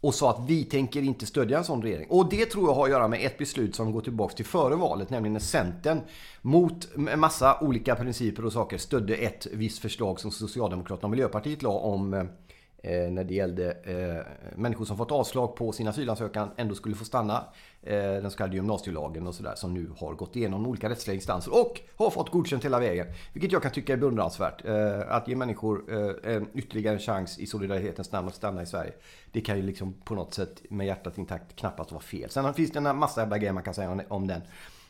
Och 0.00 0.14
sa 0.14 0.30
att 0.30 0.48
vi 0.48 0.64
tänker 0.64 1.02
inte 1.02 1.26
stödja 1.26 1.58
en 1.58 1.64
sån 1.64 1.82
regering. 1.82 2.06
Och 2.10 2.28
det 2.30 2.46
tror 2.46 2.68
jag 2.68 2.74
har 2.74 2.84
att 2.84 2.90
göra 2.90 3.08
med 3.08 3.26
ett 3.26 3.38
beslut 3.38 3.74
som 3.74 3.92
går 3.92 4.00
tillbaka 4.00 4.34
till 4.34 4.44
före 4.44 4.74
valet. 4.74 5.10
Nämligen 5.10 5.32
när 5.32 5.40
Centern 5.40 6.00
mot 6.40 6.88
en 7.08 7.20
massa 7.20 7.58
olika 7.60 7.94
principer 7.94 8.44
och 8.44 8.52
saker 8.52 8.78
stödde 8.78 9.14
ett 9.14 9.46
visst 9.52 9.78
förslag 9.78 10.20
som 10.20 10.30
Socialdemokraterna 10.30 11.06
och 11.06 11.10
Miljöpartiet 11.10 11.62
la 11.62 11.70
om 11.70 12.14
eh, 12.14 12.24
Eh, 12.84 13.10
när 13.10 13.24
det 13.24 13.34
gällde 13.34 13.70
eh, 13.70 14.56
människor 14.58 14.84
som 14.84 14.96
fått 14.96 15.12
avslag 15.12 15.56
på 15.56 15.72
sin 15.72 15.88
asylansökan 15.88 16.50
ändå 16.56 16.74
skulle 16.74 16.94
få 16.94 17.04
stanna. 17.04 17.44
Eh, 17.82 17.96
den 17.96 18.30
så 18.30 18.36
kallade 18.36 18.56
gymnasielagen 18.56 19.26
och 19.26 19.34
sådär 19.34 19.54
som 19.54 19.74
nu 19.74 19.90
har 19.98 20.14
gått 20.14 20.36
igenom 20.36 20.66
olika 20.66 20.88
rättsliga 20.88 21.14
instanser 21.14 21.60
och 21.60 21.80
har 21.96 22.10
fått 22.10 22.30
godkänt 22.30 22.64
hela 22.64 22.80
vägen. 22.80 23.06
Vilket 23.32 23.52
jag 23.52 23.62
kan 23.62 23.70
tycka 23.70 23.92
är 23.92 23.96
beundransvärt. 23.96 24.64
Eh, 24.64 25.00
att 25.08 25.28
ge 25.28 25.36
människor 25.36 25.84
eh, 26.24 26.42
ytterligare 26.54 26.94
en 26.94 27.00
chans 27.00 27.38
i 27.38 27.46
solidaritetens 27.46 28.12
namn 28.12 28.28
att 28.28 28.34
stanna 28.34 28.62
i 28.62 28.66
Sverige. 28.66 28.92
Det 29.32 29.40
kan 29.40 29.56
ju 29.56 29.62
liksom 29.62 29.92
på 30.04 30.14
något 30.14 30.34
sätt 30.34 30.62
med 30.70 30.86
hjärtat 30.86 31.18
intakt 31.18 31.56
knappast 31.56 31.92
vara 31.92 32.02
fel. 32.02 32.30
Sen 32.30 32.54
finns 32.54 32.70
det 32.70 32.78
en 32.78 32.96
massa 32.96 33.38
grejer 33.38 33.52
man 33.52 33.62
kan 33.62 33.74
säga 33.74 34.04
om 34.08 34.26
den. 34.26 34.40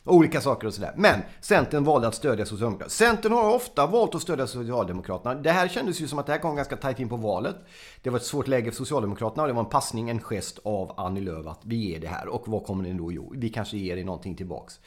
Olika 0.05 0.41
saker 0.41 0.67
och 0.67 0.73
sådär. 0.73 0.93
Men 0.97 1.21
Centern 1.41 1.83
valde 1.83 2.07
att 2.07 2.15
stödja 2.15 2.45
Socialdemokraterna. 2.45 2.89
Centern 2.89 3.33
har 3.33 3.55
ofta 3.55 3.87
valt 3.87 4.15
att 4.15 4.21
stödja 4.21 4.47
Socialdemokraterna. 4.47 5.35
Det 5.35 5.51
här 5.51 5.67
kändes 5.67 6.01
ju 6.01 6.07
som 6.07 6.19
att 6.19 6.25
det 6.25 6.31
här 6.31 6.39
kom 6.39 6.55
ganska 6.55 6.75
tajt 6.75 6.99
in 6.99 7.09
på 7.09 7.15
valet. 7.15 7.55
Det 8.01 8.09
var 8.09 8.17
ett 8.17 8.25
svårt 8.25 8.47
läge 8.47 8.71
för 8.71 8.77
Socialdemokraterna 8.77 9.43
och 9.43 9.47
det 9.47 9.53
var 9.53 9.63
en 9.63 9.69
passning, 9.69 10.09
en 10.09 10.19
gest 10.19 10.59
av 10.63 10.93
Annie 10.97 11.21
Lööf 11.21 11.47
att 11.47 11.61
vi 11.63 11.75
ger 11.75 11.99
det 11.99 12.07
här. 12.07 12.27
Och 12.27 12.47
vad 12.47 12.63
kommer 12.65 12.83
ni 12.83 12.93
då? 12.93 13.11
Jo, 13.11 13.33
vi 13.35 13.49
kanske 13.49 13.77
ger 13.77 13.97
er 13.97 14.03
någonting 14.03 14.35
tillbaks. 14.35 14.79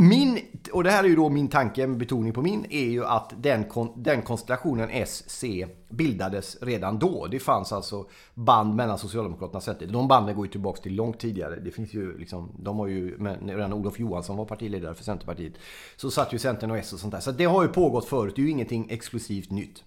Min, 0.00 0.38
och 0.72 0.84
det 0.84 0.90
här 0.90 1.04
är 1.04 1.08
ju 1.08 1.16
då 1.16 1.28
min 1.28 1.48
tanke, 1.48 1.86
med 1.86 1.98
betoning 1.98 2.32
på 2.32 2.42
min, 2.42 2.66
är 2.70 2.84
ju 2.84 3.04
att 3.04 3.32
den, 3.36 3.64
den 3.96 4.22
konstellationen 4.22 4.88
S-C 4.90 5.66
bildades 5.88 6.56
redan 6.62 6.98
då. 6.98 7.26
Det 7.26 7.38
fanns 7.38 7.72
alltså 7.72 8.06
band 8.34 8.74
mellan 8.74 8.98
Socialdemokraterna 8.98 9.56
och 9.56 9.62
Centern. 9.62 9.92
De 9.92 10.08
banden 10.08 10.36
går 10.36 10.46
ju 10.46 10.52
tillbaka 10.52 10.82
till 10.82 10.94
långt 10.94 11.18
tidigare. 11.18 11.56
Det 11.56 11.70
finns 11.70 11.94
ju 11.94 12.18
liksom, 12.18 12.52
de 12.58 12.78
har 12.78 12.86
ju, 12.86 13.18
redan 13.46 13.72
Olof 13.72 13.98
Johansson 13.98 14.36
var 14.36 14.44
partiledare 14.44 14.94
för 14.94 15.04
Centerpartiet. 15.04 15.52
Så 15.96 16.10
satt 16.10 16.32
ju 16.32 16.38
Centern 16.38 16.70
och 16.70 16.78
S 16.78 16.92
och 16.92 16.98
sånt 16.98 17.12
där. 17.12 17.20
Så 17.20 17.32
det 17.32 17.44
har 17.44 17.62
ju 17.62 17.68
pågått 17.68 18.04
förut, 18.04 18.32
det 18.36 18.42
är 18.42 18.44
ju 18.44 18.50
ingenting 18.50 18.86
exklusivt 18.90 19.50
nytt. 19.50 19.84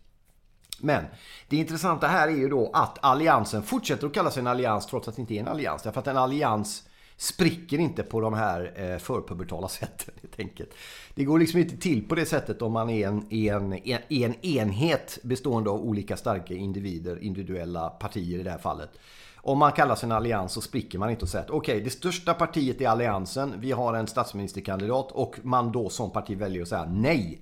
Men 0.80 1.04
det 1.50 1.58
intressanta 1.58 2.08
här 2.08 2.28
är 2.28 2.36
ju 2.36 2.50
då 2.50 2.72
att 2.74 2.98
alliansen 3.02 3.64
fortsätter 3.64 4.08
att 4.08 4.14
kalla 4.14 4.32
sig 4.32 4.42
en 4.42 4.48
allians 4.48 4.86
trots 4.86 5.08
att 5.08 5.16
det 5.16 5.22
inte 5.22 5.34
är 5.34 5.40
en 5.40 5.48
allians. 5.48 5.84
Därför 5.84 6.00
att 6.00 6.08
en 6.08 6.18
allians 6.18 6.84
spricker 7.24 7.80
inte 7.80 8.04
på 8.04 8.22
de 8.22 8.34
här 8.34 8.74
eh, 8.76 8.98
förpubertala 8.98 9.68
sätten 9.68 10.14
helt 10.22 10.40
enkelt. 10.40 10.70
Det 11.16 11.24
går 11.24 11.40
liksom 11.40 11.60
inte 11.60 11.78
till 11.78 12.08
på 12.08 12.16
det 12.16 12.26
sättet 12.26 12.62
om 12.62 12.72
man 12.72 12.90
är 12.90 13.08
en, 13.08 13.34
en, 13.34 13.74
en 14.10 14.46
enhet 14.46 15.20
bestående 15.24 15.70
av 15.70 15.82
olika 15.82 16.18
starka 16.18 16.54
individer, 16.54 17.24
individuella 17.24 17.90
partier 17.90 18.40
i 18.40 18.44
det 18.44 18.52
här 18.52 18.58
fallet. 18.58 18.90
Om 19.36 19.58
man 19.58 19.72
kallar 19.72 19.96
sig 19.96 20.08
en 20.08 20.12
allians 20.12 20.54
så 20.54 20.62
spricker 20.62 21.00
man 21.00 21.10
inte 21.10 21.26
och 21.26 21.30
säger 21.30 21.46
att 21.46 21.52
okej, 21.52 21.76
okay, 21.76 21.84
det 21.84 21.90
största 21.90 22.34
partiet 22.34 22.82
i 22.82 22.86
alliansen, 22.86 23.54
vi 23.58 23.72
har 23.72 23.94
en 23.94 24.08
statsministerkandidat 24.08 25.12
och 25.12 25.36
man 25.44 25.72
då 25.72 25.90
som 25.90 26.12
parti 26.12 26.38
väljer 26.38 26.62
att 26.62 26.68
säga 26.68 26.86
nej 26.86 27.42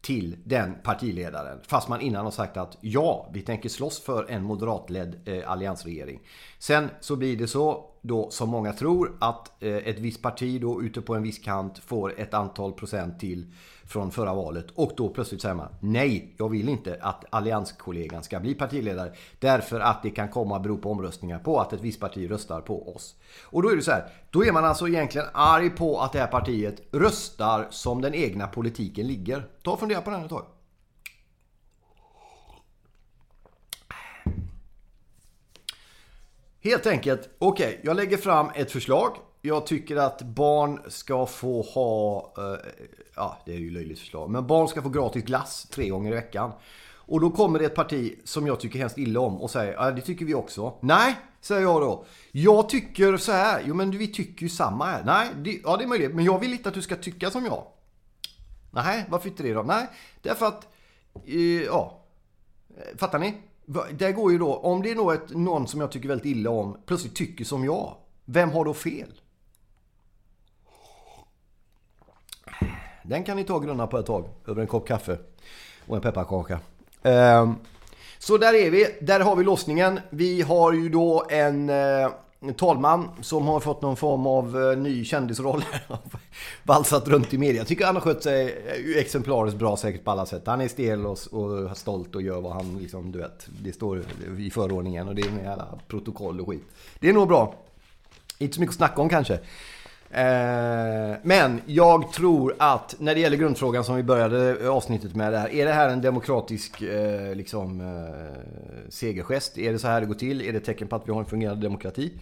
till 0.00 0.36
den 0.44 0.74
partiledaren. 0.82 1.60
Fast 1.62 1.88
man 1.88 2.00
innan 2.00 2.24
har 2.24 2.32
sagt 2.32 2.56
att 2.56 2.78
ja, 2.80 3.30
vi 3.32 3.42
tänker 3.42 3.68
slåss 3.68 4.00
för 4.00 4.30
en 4.30 4.42
moderatledd 4.42 5.28
eh, 5.28 5.50
alliansregering. 5.50 6.20
Sen 6.58 6.88
så 7.00 7.16
blir 7.16 7.36
det 7.36 7.48
så 7.48 7.89
då 8.02 8.30
som 8.30 8.48
många 8.48 8.72
tror 8.72 9.16
att 9.18 9.62
eh, 9.62 9.76
ett 9.76 9.98
visst 9.98 10.22
parti 10.22 10.60
då 10.60 10.82
ute 10.82 11.00
på 11.02 11.14
en 11.14 11.22
viss 11.22 11.38
kant 11.38 11.78
får 11.78 12.20
ett 12.20 12.34
antal 12.34 12.72
procent 12.72 13.20
till 13.20 13.46
från 13.84 14.10
förra 14.10 14.34
valet 14.34 14.66
och 14.74 14.92
då 14.96 15.08
plötsligt 15.08 15.42
säger 15.42 15.54
man 15.54 15.68
nej, 15.80 16.34
jag 16.36 16.48
vill 16.48 16.68
inte 16.68 16.98
att 17.00 17.24
allianskollegan 17.30 18.22
ska 18.22 18.40
bli 18.40 18.54
partiledare 18.54 19.12
därför 19.38 19.80
att 19.80 20.02
det 20.02 20.10
kan 20.10 20.28
komma 20.28 20.56
att 20.56 20.62
bero 20.62 20.78
på 20.78 20.90
omröstningar 20.90 21.38
på 21.38 21.60
att 21.60 21.72
ett 21.72 21.80
visst 21.80 22.00
parti 22.00 22.30
röstar 22.30 22.60
på 22.60 22.94
oss. 22.94 23.16
Och 23.42 23.62
då 23.62 23.68
är 23.68 23.76
det 23.76 23.82
så 23.82 23.90
här, 23.90 24.06
då 24.30 24.44
är 24.44 24.52
man 24.52 24.64
alltså 24.64 24.88
egentligen 24.88 25.26
arg 25.32 25.70
på 25.70 26.00
att 26.00 26.12
det 26.12 26.18
här 26.18 26.26
partiet 26.26 26.82
röstar 26.92 27.66
som 27.70 28.00
den 28.00 28.14
egna 28.14 28.46
politiken 28.46 29.06
ligger. 29.06 29.46
Ta 29.62 29.72
och 29.72 29.80
fundera 29.80 30.00
på 30.00 30.10
den 30.10 30.24
ett 30.24 30.30
tag. 30.30 30.44
Helt 36.62 36.86
enkelt, 36.86 37.28
okej, 37.38 37.68
okay, 37.68 37.80
jag 37.82 37.96
lägger 37.96 38.16
fram 38.16 38.50
ett 38.54 38.72
förslag. 38.72 39.16
Jag 39.40 39.66
tycker 39.66 39.96
att 39.96 40.22
barn 40.22 40.80
ska 40.88 41.26
få 41.26 41.62
ha, 41.62 42.32
eh, 42.38 42.70
ja 43.16 43.42
det 43.46 43.52
är 43.52 43.58
ju 43.58 43.70
löjligt 43.70 43.98
förslag, 43.98 44.30
men 44.30 44.46
barn 44.46 44.68
ska 44.68 44.82
få 44.82 44.88
gratis 44.88 45.24
glass 45.24 45.68
tre 45.70 45.88
gånger 45.88 46.12
i 46.12 46.14
veckan. 46.14 46.52
Och 47.10 47.20
då 47.20 47.30
kommer 47.30 47.58
det 47.58 47.64
ett 47.64 47.74
parti 47.74 48.18
som 48.24 48.46
jag 48.46 48.60
tycker 48.60 48.78
hemskt 48.78 48.98
illa 48.98 49.20
om 49.20 49.40
och 49.40 49.50
säger 49.50 49.72
ja 49.72 49.90
det 49.90 50.00
tycker 50.00 50.24
vi 50.24 50.34
också. 50.34 50.74
Nej, 50.80 51.16
säger 51.40 51.62
jag 51.62 51.80
då. 51.80 52.04
Jag 52.32 52.68
tycker 52.68 53.16
så 53.16 53.32
här. 53.32 53.62
Jo 53.66 53.74
men 53.74 53.90
vi 53.90 54.06
tycker 54.06 54.42
ju 54.42 54.48
samma 54.48 54.84
här. 54.86 55.04
Nej, 55.04 55.28
det, 55.36 55.60
ja 55.64 55.76
det 55.76 55.84
är 55.84 55.88
möjligt. 55.88 56.14
Men 56.14 56.24
jag 56.24 56.38
vill 56.38 56.52
inte 56.52 56.68
att 56.68 56.74
du 56.74 56.82
ska 56.82 56.96
tycka 56.96 57.30
som 57.30 57.44
jag. 57.44 57.66
Nej, 58.70 59.04
varför 59.08 59.28
inte 59.28 59.42
det 59.42 59.52
då? 59.52 59.62
Nej, 59.62 59.86
därför 60.22 60.46
att... 60.46 60.68
Eh, 61.26 61.62
ja. 61.62 62.04
Fattar 62.96 63.18
ni? 63.18 63.34
Det 63.92 64.12
går 64.12 64.32
ju 64.32 64.38
då, 64.38 64.54
om 64.54 64.82
det 64.82 64.90
är 64.90 64.94
något, 64.94 65.30
någon 65.30 65.66
som 65.66 65.80
jag 65.80 65.92
tycker 65.92 66.08
väldigt 66.08 66.26
illa 66.26 66.50
om 66.50 66.76
plötsligt 66.86 67.16
tycker 67.16 67.44
som 67.44 67.64
jag. 67.64 67.96
Vem 68.24 68.50
har 68.50 68.64
då 68.64 68.74
fel? 68.74 69.20
Den 73.02 73.24
kan 73.24 73.36
ni 73.36 73.44
ta 73.44 73.54
och 73.54 73.64
grunna 73.64 73.86
på 73.86 73.98
ett 73.98 74.06
tag 74.06 74.28
över 74.46 74.62
en 74.62 74.66
kopp 74.66 74.88
kaffe 74.88 75.18
och 75.86 75.96
en 75.96 76.02
pepparkaka. 76.02 76.60
Ehm, 77.02 77.54
så 78.18 78.38
där 78.38 78.54
är 78.54 78.70
vi. 78.70 78.86
Där 79.00 79.20
har 79.20 79.36
vi 79.36 79.44
låsningen. 79.44 80.00
Vi 80.10 80.42
har 80.42 80.72
ju 80.72 80.88
då 80.88 81.26
en 81.30 81.68
eh, 81.68 82.10
talman 82.56 83.08
som 83.20 83.46
har 83.46 83.60
fått 83.60 83.82
någon 83.82 83.96
form 83.96 84.26
av 84.26 84.70
eh, 84.70 84.78
ny 84.78 85.04
kändisroll. 85.04 85.64
Valsat 86.62 87.08
runt 87.08 87.34
i 87.34 87.38
media. 87.38 87.56
Jag 87.60 87.66
tycker 87.66 87.86
han 87.86 87.96
har 87.96 88.02
skött 88.02 88.22
sig 88.22 88.64
eh, 88.66 89.00
exemplariskt 89.00 89.58
bra 89.58 89.76
säkert 89.76 90.04
på 90.04 90.10
alla 90.10 90.26
sätt. 90.26 90.42
Han 90.46 90.60
är 90.60 90.68
stel 90.68 91.06
och, 91.06 91.18
och 91.30 91.76
stolt 91.76 92.14
och 92.14 92.22
gör 92.22 92.40
vad 92.40 92.52
han 92.52 92.78
liksom, 92.78 93.12
du 93.12 93.18
vet. 93.18 93.48
Det 93.62 93.72
står 93.72 94.04
i 94.38 94.50
förordningen 94.50 95.08
och 95.08 95.14
det 95.14 95.22
är 95.22 95.30
med 95.30 95.52
alla 95.52 95.68
protokoll 95.88 96.40
och 96.40 96.48
skit. 96.48 96.64
Det 96.98 97.08
är 97.08 97.12
nog 97.12 97.28
bra. 97.28 97.54
Inte 98.38 98.54
så 98.54 98.60
mycket 98.60 98.72
att 98.72 98.76
snacka 98.76 99.02
om 99.02 99.08
kanske. 99.08 99.40
Eh, 100.12 101.16
men 101.22 101.60
jag 101.66 102.12
tror 102.12 102.54
att 102.58 102.94
när 102.98 103.14
det 103.14 103.20
gäller 103.20 103.36
grundfrågan 103.36 103.84
som 103.84 103.96
vi 103.96 104.02
började 104.02 104.70
avsnittet 104.70 105.14
med 105.14 105.32
där. 105.32 105.54
Är 105.54 105.66
det 105.66 105.72
här 105.72 105.88
en 105.88 106.00
demokratisk 106.00 106.82
eh, 106.82 107.34
liksom, 107.34 107.80
eh, 107.80 108.88
segergest? 108.88 109.58
Är 109.58 109.72
det 109.72 109.78
så 109.78 109.88
här 109.88 110.00
det 110.00 110.06
går 110.06 110.14
till? 110.14 110.42
Är 110.42 110.52
det 110.52 110.58
ett 110.58 110.64
tecken 110.64 110.88
på 110.88 110.96
att 110.96 111.08
vi 111.08 111.12
har 111.12 111.20
en 111.20 111.26
fungerande 111.26 111.62
demokrati? 111.62 112.12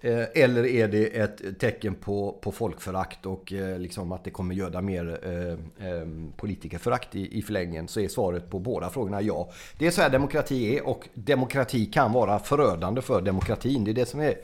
Eh, 0.00 0.24
eller 0.34 0.66
är 0.66 0.88
det 0.88 1.06
ett 1.06 1.58
tecken 1.58 1.94
på, 1.94 2.38
på 2.40 2.52
folkförakt 2.52 3.26
och 3.26 3.52
eh, 3.52 3.78
liksom 3.78 4.12
att 4.12 4.24
det 4.24 4.30
kommer 4.30 4.54
göda 4.54 4.80
mer 4.80 5.18
eh, 5.22 5.88
eh, 5.88 6.06
politikerförakt 6.36 7.14
i, 7.14 7.38
i 7.38 7.42
förlängningen? 7.42 7.88
Så 7.88 8.00
är 8.00 8.08
svaret 8.08 8.50
på 8.50 8.58
båda 8.58 8.90
frågorna 8.90 9.22
ja. 9.22 9.50
Det 9.78 9.86
är 9.86 9.90
så 9.90 10.02
här 10.02 10.10
demokrati 10.10 10.76
är 10.76 10.86
och 10.86 11.08
demokrati 11.14 11.86
kan 11.86 12.12
vara 12.12 12.38
förödande 12.38 13.02
för 13.02 13.22
demokratin. 13.22 13.84
Det 13.84 13.90
är 13.90 13.94
det 13.94 14.06
som 14.06 14.20
är 14.20 14.34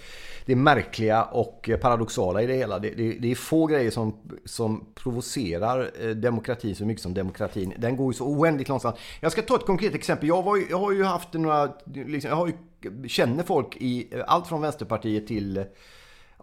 det 0.47 0.57
märkliga 0.57 1.25
och 1.25 1.71
paradoxala 1.81 2.43
i 2.43 2.47
det 2.47 2.55
hela. 2.55 2.79
Det, 2.79 2.91
det, 2.91 3.13
det 3.13 3.31
är 3.31 3.35
få 3.35 3.67
grejer 3.67 3.91
som, 3.91 4.17
som 4.45 4.87
provocerar 4.95 6.15
demokratin 6.15 6.77
så 6.77 6.85
mycket 6.85 7.03
som 7.03 7.15
demokratin. 7.15 7.75
Den 7.79 7.97
går 7.97 8.13
ju 8.13 8.17
så 8.17 8.27
oändligt 8.27 8.69
långsamt. 8.69 8.97
Jag 9.21 9.33
ska 9.33 9.43
ta 9.43 9.57
ett 9.57 9.67
konkret 9.67 9.95
exempel. 9.95 10.29
Jag, 10.29 10.43
var, 10.43 10.59
jag 10.71 10.79
har 10.79 10.93
ju 10.93 11.05
haft 11.05 11.33
några... 11.33 11.69
Liksom, 11.95 12.29
jag 12.29 12.37
har 12.37 12.47
ju, 12.47 12.53
känner 13.09 13.43
folk 13.43 13.77
i 13.81 14.09
allt 14.27 14.47
från 14.47 14.61
Vänsterpartiet 14.61 15.27
till 15.27 15.65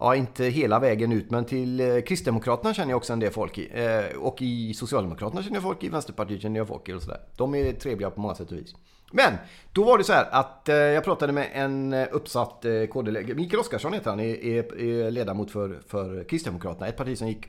ja, 0.00 0.16
inte 0.16 0.44
hela 0.44 0.78
vägen 0.78 1.12
ut, 1.12 1.30
men 1.30 1.44
till 1.44 1.80
eh, 1.80 2.00
Kristdemokraterna 2.00 2.74
känner 2.74 2.90
jag 2.90 2.96
också 2.96 3.12
en 3.12 3.20
del 3.20 3.30
folk 3.30 3.58
i. 3.58 3.70
Eh, 3.74 4.18
och 4.18 4.42
i 4.42 4.74
Socialdemokraterna 4.74 5.42
känner 5.42 5.56
jag 5.56 5.62
folk 5.62 5.84
i, 5.84 5.88
Vänsterpartiet 5.88 6.42
känner 6.42 6.60
jag 6.60 6.68
folk 6.68 6.88
i 6.88 6.92
och 6.92 7.02
sådär. 7.02 7.20
De 7.36 7.54
är 7.54 7.72
trevliga 7.72 8.10
på 8.10 8.20
många 8.20 8.34
sätt 8.34 8.52
och 8.52 8.58
vis. 8.58 8.74
Men 9.10 9.34
då 9.72 9.84
var 9.84 9.98
det 9.98 10.04
så 10.04 10.12
här 10.12 10.28
att 10.30 10.68
eh, 10.68 10.74
jag 10.76 11.04
pratade 11.04 11.32
med 11.32 11.48
en 11.52 11.92
eh, 11.92 12.08
uppsatt 12.10 12.64
eh, 12.64 12.86
KD 12.86 13.34
Mikael 13.34 13.60
Oskarsson 13.60 13.92
heter 13.92 14.10
han, 14.10 14.20
är, 14.20 14.44
är, 14.44 14.80
är, 14.80 15.10
ledamot 15.10 15.50
för, 15.50 15.80
för 15.88 16.24
Kristdemokraterna. 16.24 16.86
Ett 16.86 16.96
parti 16.96 17.18
som 17.18 17.28
gick 17.28 17.46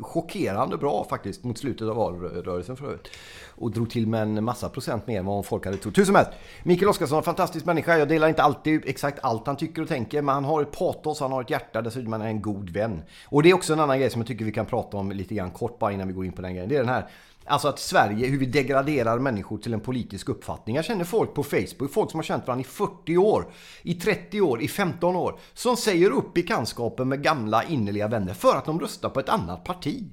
chockerande 0.00 0.76
bra 0.76 1.06
faktiskt 1.10 1.44
mot 1.44 1.58
slutet 1.58 1.88
av 1.88 1.96
valrörelsen 1.96 2.76
för 2.76 2.86
övrigt. 2.86 3.08
Och 3.56 3.70
drog 3.70 3.90
till 3.90 4.06
med 4.06 4.22
en 4.22 4.44
massa 4.44 4.68
procent 4.68 5.06
mer 5.06 5.18
än 5.18 5.26
vad 5.26 5.46
folk 5.46 5.64
hade 5.64 5.76
trott. 5.76 5.98
Hur 5.98 6.04
som 6.04 6.14
helst, 6.14 6.30
Mikael 6.62 6.88
Oskarsson 6.88 7.16
är 7.16 7.20
en 7.20 7.24
fantastisk 7.24 7.66
människa. 7.66 7.98
Jag 7.98 8.08
delar 8.08 8.28
inte 8.28 8.42
alltid 8.42 8.82
exakt 8.86 9.18
allt 9.22 9.46
han 9.46 9.56
tycker 9.56 9.82
och 9.82 9.88
tänker, 9.88 10.22
men 10.22 10.34
han 10.34 10.44
har 10.44 10.62
ett 10.62 10.72
patos, 10.72 11.20
han 11.20 11.32
har 11.32 11.42
ett 11.42 11.50
hjärta, 11.50 11.82
dessutom 11.82 12.12
är 12.12 12.18
han 12.18 12.26
en 12.26 12.42
god 12.42 12.70
vän. 12.70 13.02
Och 13.28 13.42
det 13.42 13.50
är 13.50 13.54
också 13.54 13.72
en 13.72 13.80
annan 13.80 13.98
grej 13.98 14.10
som 14.10 14.20
jag 14.20 14.28
tycker 14.28 14.44
vi 14.44 14.52
kan 14.52 14.66
prata 14.66 14.96
om 14.96 15.12
lite 15.12 15.34
grann 15.34 15.50
kort 15.50 15.78
bara 15.78 15.92
innan 15.92 16.08
vi 16.08 16.14
går 16.14 16.24
in 16.24 16.32
på 16.32 16.42
den 16.42 16.54
grejen. 16.54 16.68
Det 16.68 16.76
är 16.76 16.80
den 16.80 16.88
här 16.88 17.08
Alltså 17.46 17.68
att 17.68 17.78
Sverige, 17.78 18.26
hur 18.26 18.38
vi 18.38 18.46
degraderar 18.46 19.18
människor 19.18 19.58
till 19.58 19.74
en 19.74 19.80
politisk 19.80 20.28
uppfattning. 20.28 20.76
Jag 20.76 20.84
känner 20.84 21.04
folk 21.04 21.34
på 21.34 21.42
Facebook, 21.42 21.92
folk 21.92 22.10
som 22.10 22.18
har 22.18 22.24
känt 22.24 22.46
varandra 22.46 22.60
i 22.60 22.70
40 22.70 23.16
år, 23.16 23.52
i 23.82 23.94
30 23.94 24.40
år, 24.40 24.62
i 24.62 24.68
15 24.68 25.16
år, 25.16 25.38
som 25.54 25.76
säger 25.76 26.10
upp 26.10 26.34
bekantskapen 26.34 27.08
med 27.08 27.22
gamla 27.22 27.64
innerliga 27.64 28.08
vänner 28.08 28.34
för 28.34 28.56
att 28.56 28.64
de 28.64 28.80
röstar 28.80 29.08
på 29.08 29.20
ett 29.20 29.28
annat 29.28 29.64
parti. 29.64 30.10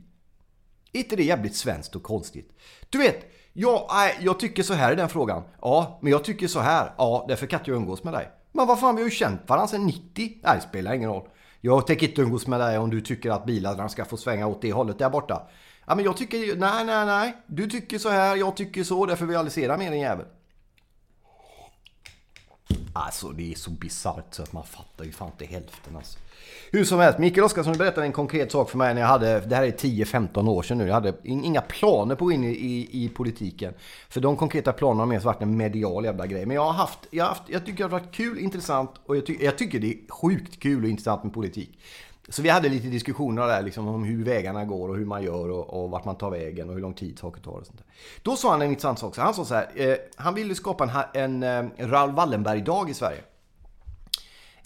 Är 0.94 1.00
inte 1.00 1.16
det 1.16 1.24
jävligt 1.24 1.56
svenskt 1.56 1.96
och 1.96 2.04
konstigt? 2.04 2.52
Du 2.90 2.98
vet, 2.98 3.32
jag, 3.54 3.90
jag 4.20 4.40
tycker 4.40 4.64
så 4.64 4.74
här 4.74 4.94
i 4.94 4.96
den 4.96 5.10
frågan. 5.10 5.44
Ja, 5.62 6.00
men 6.02 6.12
jag 6.12 6.24
tycker 6.24 6.48
så 6.48 6.60
här. 6.60 6.94
Ja, 6.98 7.26
därför 7.28 7.48
kan 7.48 7.60
jag 7.66 7.76
umgås 7.76 8.04
med 8.04 8.14
dig. 8.14 8.30
Men 8.52 8.68
vad 8.68 8.80
fan, 8.80 8.96
vi 8.96 9.02
har 9.02 9.10
ju 9.10 9.16
känt 9.16 9.50
varandra 9.50 9.68
sedan 9.68 9.86
90. 9.86 10.02
Nej, 10.16 10.56
det 10.56 10.62
spelar 10.62 10.94
ingen 10.94 11.10
roll. 11.10 11.28
Jag 11.62 11.88
tänker 11.88 12.08
inte 12.08 12.22
umgås 12.22 12.48
med 12.48 12.60
dig 12.60 12.78
om 12.78 12.90
du 12.90 13.02
tycker 13.02 13.32
att 13.32 13.46
bilarna 13.46 13.90
ska 13.90 14.06
få 14.06 14.18
svänga 14.18 14.48
åt 14.48 14.62
det 14.62 14.74
hållet 14.74 15.00
där 15.00 15.10
borta. 15.10 15.50
Ja, 15.86 15.96
men 15.96 16.06
jag 16.06 16.18
tycker 16.18 16.56
nej, 16.56 16.86
nej, 16.86 17.06
nej. 17.06 17.38
Du 17.48 17.68
tycker 17.68 17.98
så 17.98 18.10
här, 18.10 18.36
jag 18.36 18.56
tycker 18.56 18.84
så, 18.84 19.06
därför 19.06 19.26
vill 19.26 19.34
jag 19.34 19.40
aldrig 19.40 19.54
se 19.54 19.68
dig 19.68 19.78
mer 19.78 19.92
din 19.92 20.00
jävel. 20.00 20.26
Alltså 22.94 23.30
det 23.30 23.52
är 23.52 23.56
så 23.56 23.72
bisarrt 23.72 24.34
så 24.34 24.44
att 24.44 24.54
man 24.54 24.64
fattar 24.64 25.06
ju 25.06 25.12
fan 25.12 25.28
inte 25.28 25.46
hälften 25.46 25.96
alltså. 25.96 26.20
Hur 26.72 26.84
som 26.84 27.00
helst, 27.00 27.20
Mikael 27.20 27.44
Oskarsson 27.44 27.78
berättade 27.78 28.06
en 28.06 28.12
konkret 28.12 28.52
sak 28.52 28.70
för 28.70 28.78
mig 28.78 28.94
när 28.94 29.02
jag 29.02 29.08
hade, 29.08 29.40
det 29.40 29.56
här 29.56 29.64
är 29.64 29.72
10-15 29.72 30.50
år 30.50 30.64
sedan 30.64 30.78
nu, 30.78 30.88
jag 30.88 30.94
hade 30.94 31.14
inga 31.24 31.62
planer 31.62 32.16
på 32.16 32.26
att 32.26 32.28
gå 32.28 32.32
in 32.32 32.44
i, 32.44 32.48
i, 32.48 33.04
i, 33.04 33.10
politiken. 33.10 33.74
För 34.10 34.22
de 34.22 34.38
konkreta 34.38 34.74
planerna 34.74 35.02
har 35.02 35.08
mest 35.08 35.26
varit 35.26 35.42
en 35.42 35.58
medial 35.58 36.06
jävla 36.06 36.28
grej. 36.28 36.46
Men 36.46 36.56
jag 36.56 36.64
har 36.64 36.74
haft, 36.74 37.00
jag 37.10 37.24
har 37.24 37.30
haft, 37.30 37.44
jag 37.48 37.66
tycker 37.66 37.78
det 37.78 37.84
har 37.84 38.00
varit 38.00 38.12
kul, 38.12 38.40
intressant 38.40 38.92
och 39.06 39.18
jag, 39.18 39.26
ty, 39.26 39.38
jag 39.40 39.58
tycker 39.58 39.80
det 39.80 39.88
är 39.88 40.12
sjukt 40.12 40.60
kul 40.60 40.84
och 40.84 40.90
intressant 40.90 41.24
med 41.24 41.34
politik. 41.34 41.80
Så 42.30 42.42
vi 42.42 42.50
hade 42.50 42.70
lite 42.70 42.88
diskussioner 42.88 43.48
där 43.48 43.64
liksom 43.64 43.88
om 43.88 44.04
hur 44.04 44.26
vägarna 44.26 44.66
går 44.66 44.90
och 44.90 44.96
hur 44.96 45.06
man 45.06 45.24
gör 45.24 45.50
och, 45.50 45.84
och 45.84 45.90
vart 45.90 46.06
man 46.06 46.16
tar 46.16 46.32
vägen 46.32 46.70
och 46.70 46.76
hur 46.76 46.82
lång 46.82 46.94
tid 46.94 47.20
saker 47.20 47.42
tar 47.42 47.52
och 47.52 47.66
sånt 47.66 47.78
där. 47.78 47.88
Då 48.22 48.36
sa 48.36 48.52
han 48.52 48.62
en 48.62 48.70
intressant 48.70 49.00
sak. 49.00 49.18
Han 49.18 49.34
sa 49.34 49.46
så 49.46 49.56
här, 49.56 49.70
eh, 49.76 49.96
han 50.16 50.36
ville 50.36 50.56
skapa 50.56 51.10
en, 51.14 51.44
en 51.44 51.74
eh, 51.78 51.88
Raoul 51.88 52.12
Wallenberg-dag 52.12 52.90
i 52.90 52.94
Sverige. 52.94 53.22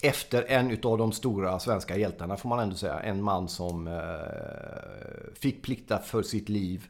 Efter 0.02 0.42
en 0.48 0.70
utav 0.70 0.98
de 0.98 1.12
stora 1.12 1.58
svenska 1.58 1.96
hjältarna 1.96 2.36
får 2.36 2.48
man 2.48 2.60
ändå 2.60 2.76
säga. 2.76 3.00
En 3.00 3.22
man 3.22 3.48
som 3.48 3.86
eh, 3.86 5.32
fick 5.34 5.62
plikta 5.62 5.98
för 5.98 6.22
sitt 6.22 6.48
liv 6.48 6.86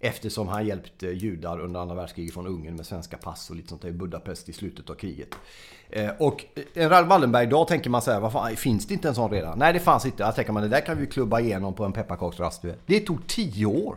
Eftersom 0.00 0.48
han 0.48 0.66
hjälpte 0.66 1.06
eh, 1.06 1.12
judar 1.12 1.60
under 1.60 1.80
andra 1.80 1.94
världskriget 1.94 2.34
från 2.34 2.46
Ungern 2.46 2.76
med 2.76 2.86
svenska 2.86 3.16
pass 3.16 3.50
och 3.50 3.56
lite 3.56 3.68
sånt 3.68 3.82
där 3.82 3.88
i 3.88 3.92
Budapest 3.92 4.48
i 4.48 4.52
slutet 4.52 4.90
av 4.90 4.94
kriget. 4.94 5.28
Eh, 5.90 6.10
och 6.18 6.44
eh, 6.54 6.82
en 6.82 6.90
Raoul 6.90 7.06
Wallenberg-dag 7.06 7.68
tänker 7.68 7.90
man 7.90 8.02
säga, 8.02 8.20
vad 8.20 8.32
fan, 8.32 8.56
finns 8.56 8.86
det 8.86 8.94
inte 8.94 9.08
en 9.08 9.14
sån 9.14 9.30
redan? 9.30 9.58
Nej, 9.58 9.72
det 9.72 9.80
fanns 9.80 10.06
inte. 10.06 10.22
Jag 10.22 10.34
tänker 10.34 10.52
man, 10.52 10.62
det 10.62 10.68
där 10.68 10.80
kan 10.80 10.98
vi 10.98 11.06
klubba 11.06 11.40
igenom 11.40 11.74
på 11.74 11.84
en 11.84 11.92
pepparkaksrast. 11.92 12.64
Det 12.86 13.00
tog 13.00 13.26
tio 13.26 13.66
år. 13.66 13.96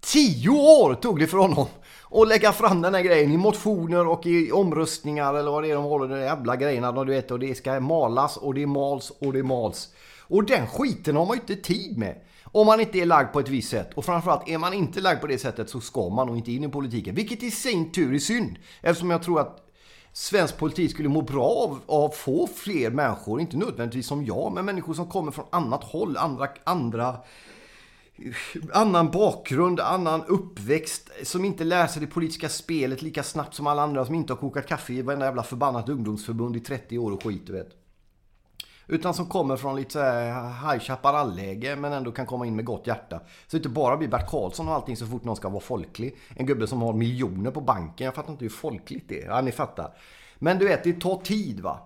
Tio 0.00 0.50
år 0.50 0.94
tog 0.94 1.18
det 1.18 1.26
för 1.26 1.38
honom 1.38 1.66
att 2.10 2.28
lägga 2.28 2.52
fram 2.52 2.82
den 2.82 2.94
här 2.94 3.02
grejen 3.02 3.32
i 3.32 3.36
motioner 3.36 4.06
och 4.06 4.26
i 4.26 4.52
omröstningar 4.52 5.34
eller 5.34 5.50
vad 5.50 5.62
det 5.62 5.70
är 5.70 5.74
de 5.74 5.84
håller, 5.84 6.16
de 6.16 6.20
jävla 6.20 6.56
grejerna. 6.56 7.04
Du 7.04 7.12
vet, 7.12 7.30
och 7.30 7.38
det 7.38 7.54
ska 7.54 7.80
malas 7.80 8.36
och 8.36 8.54
det 8.54 8.66
mals 8.66 9.10
och 9.10 9.32
det 9.32 9.42
mals. 9.42 9.88
Och 10.28 10.44
den 10.44 10.66
skiten 10.66 11.16
har 11.16 11.26
man 11.26 11.36
ju 11.36 11.40
inte 11.40 11.56
tid 11.56 11.98
med. 11.98 12.20
Om 12.44 12.66
man 12.66 12.80
inte 12.80 12.98
är 12.98 13.06
lagd 13.06 13.32
på 13.32 13.40
ett 13.40 13.48
visst 13.48 13.70
sätt. 13.70 13.94
Och 13.94 14.04
framförallt, 14.04 14.48
är 14.48 14.58
man 14.58 14.72
inte 14.72 15.00
lagd 15.00 15.20
på 15.20 15.26
det 15.26 15.38
sättet 15.38 15.70
så 15.70 15.80
ska 15.80 16.08
man 16.08 16.26
nog 16.26 16.36
inte 16.36 16.52
in 16.52 16.64
i 16.64 16.68
politiken. 16.68 17.14
Vilket 17.14 17.42
i 17.42 17.50
sin 17.50 17.92
tur 17.92 18.14
är 18.14 18.18
synd. 18.18 18.56
Eftersom 18.80 19.10
jag 19.10 19.22
tror 19.22 19.40
att 19.40 19.68
svensk 20.12 20.58
politik 20.58 20.90
skulle 20.90 21.08
må 21.08 21.22
bra 21.22 21.46
av, 21.46 21.80
av 21.86 22.10
få 22.10 22.46
fler 22.46 22.90
människor, 22.90 23.40
inte 23.40 23.56
nödvändigtvis 23.56 24.06
som 24.06 24.24
jag, 24.24 24.52
men 24.52 24.64
människor 24.64 24.94
som 24.94 25.06
kommer 25.06 25.32
från 25.32 25.46
annat 25.50 25.84
håll, 25.84 26.16
andra, 26.16 26.48
andra 26.64 27.16
annan 28.72 29.10
bakgrund, 29.10 29.80
annan 29.80 30.24
uppväxt, 30.24 31.10
som 31.22 31.44
inte 31.44 31.64
lär 31.64 31.86
sig 31.86 32.00
det 32.00 32.06
politiska 32.06 32.48
spelet 32.48 33.02
lika 33.02 33.22
snabbt 33.22 33.54
som 33.54 33.66
alla 33.66 33.82
andra, 33.82 34.06
som 34.06 34.14
inte 34.14 34.32
har 34.32 34.38
kokat 34.38 34.66
kaffe 34.66 34.92
i 34.92 35.02
varenda 35.02 35.26
jävla 35.26 35.42
förbannat 35.42 35.88
ungdomsförbund 35.88 36.56
i 36.56 36.60
30 36.60 36.98
år 36.98 37.12
och 37.12 37.22
skit, 37.22 37.46
du 37.46 37.52
vet. 37.52 37.87
Utan 38.88 39.14
som 39.14 39.26
kommer 39.26 39.56
från 39.56 39.76
lite 39.76 39.92
så 39.92 40.00
High 40.68 40.78
Chaparral-läge 40.78 41.76
men 41.76 41.92
ändå 41.92 42.12
kan 42.12 42.26
komma 42.26 42.46
in 42.46 42.56
med 42.56 42.64
gott 42.64 42.86
hjärta. 42.86 43.18
Så 43.18 43.26
det 43.50 43.56
inte 43.56 43.68
bara 43.68 43.96
blir 43.96 44.08
Bert 44.08 44.30
Karlsson 44.30 44.68
och 44.68 44.74
allting 44.74 44.96
så 44.96 45.06
fort 45.06 45.24
någon 45.24 45.36
ska 45.36 45.48
vara 45.48 45.60
folklig. 45.60 46.16
En 46.36 46.46
gubbe 46.46 46.66
som 46.66 46.82
har 46.82 46.92
miljoner 46.92 47.50
på 47.50 47.60
banken. 47.60 48.04
Jag 48.04 48.14
fattar 48.14 48.32
inte 48.32 48.44
hur 48.44 48.50
folkligt 48.50 49.08
det 49.08 49.22
är. 49.22 49.26
Ja, 49.26 49.40
ni 49.40 49.52
fattar. 49.52 49.92
Men 50.38 50.58
du 50.58 50.68
vet, 50.68 50.84
det 50.84 51.00
tar 51.00 51.16
tid 51.16 51.60
va. 51.60 51.78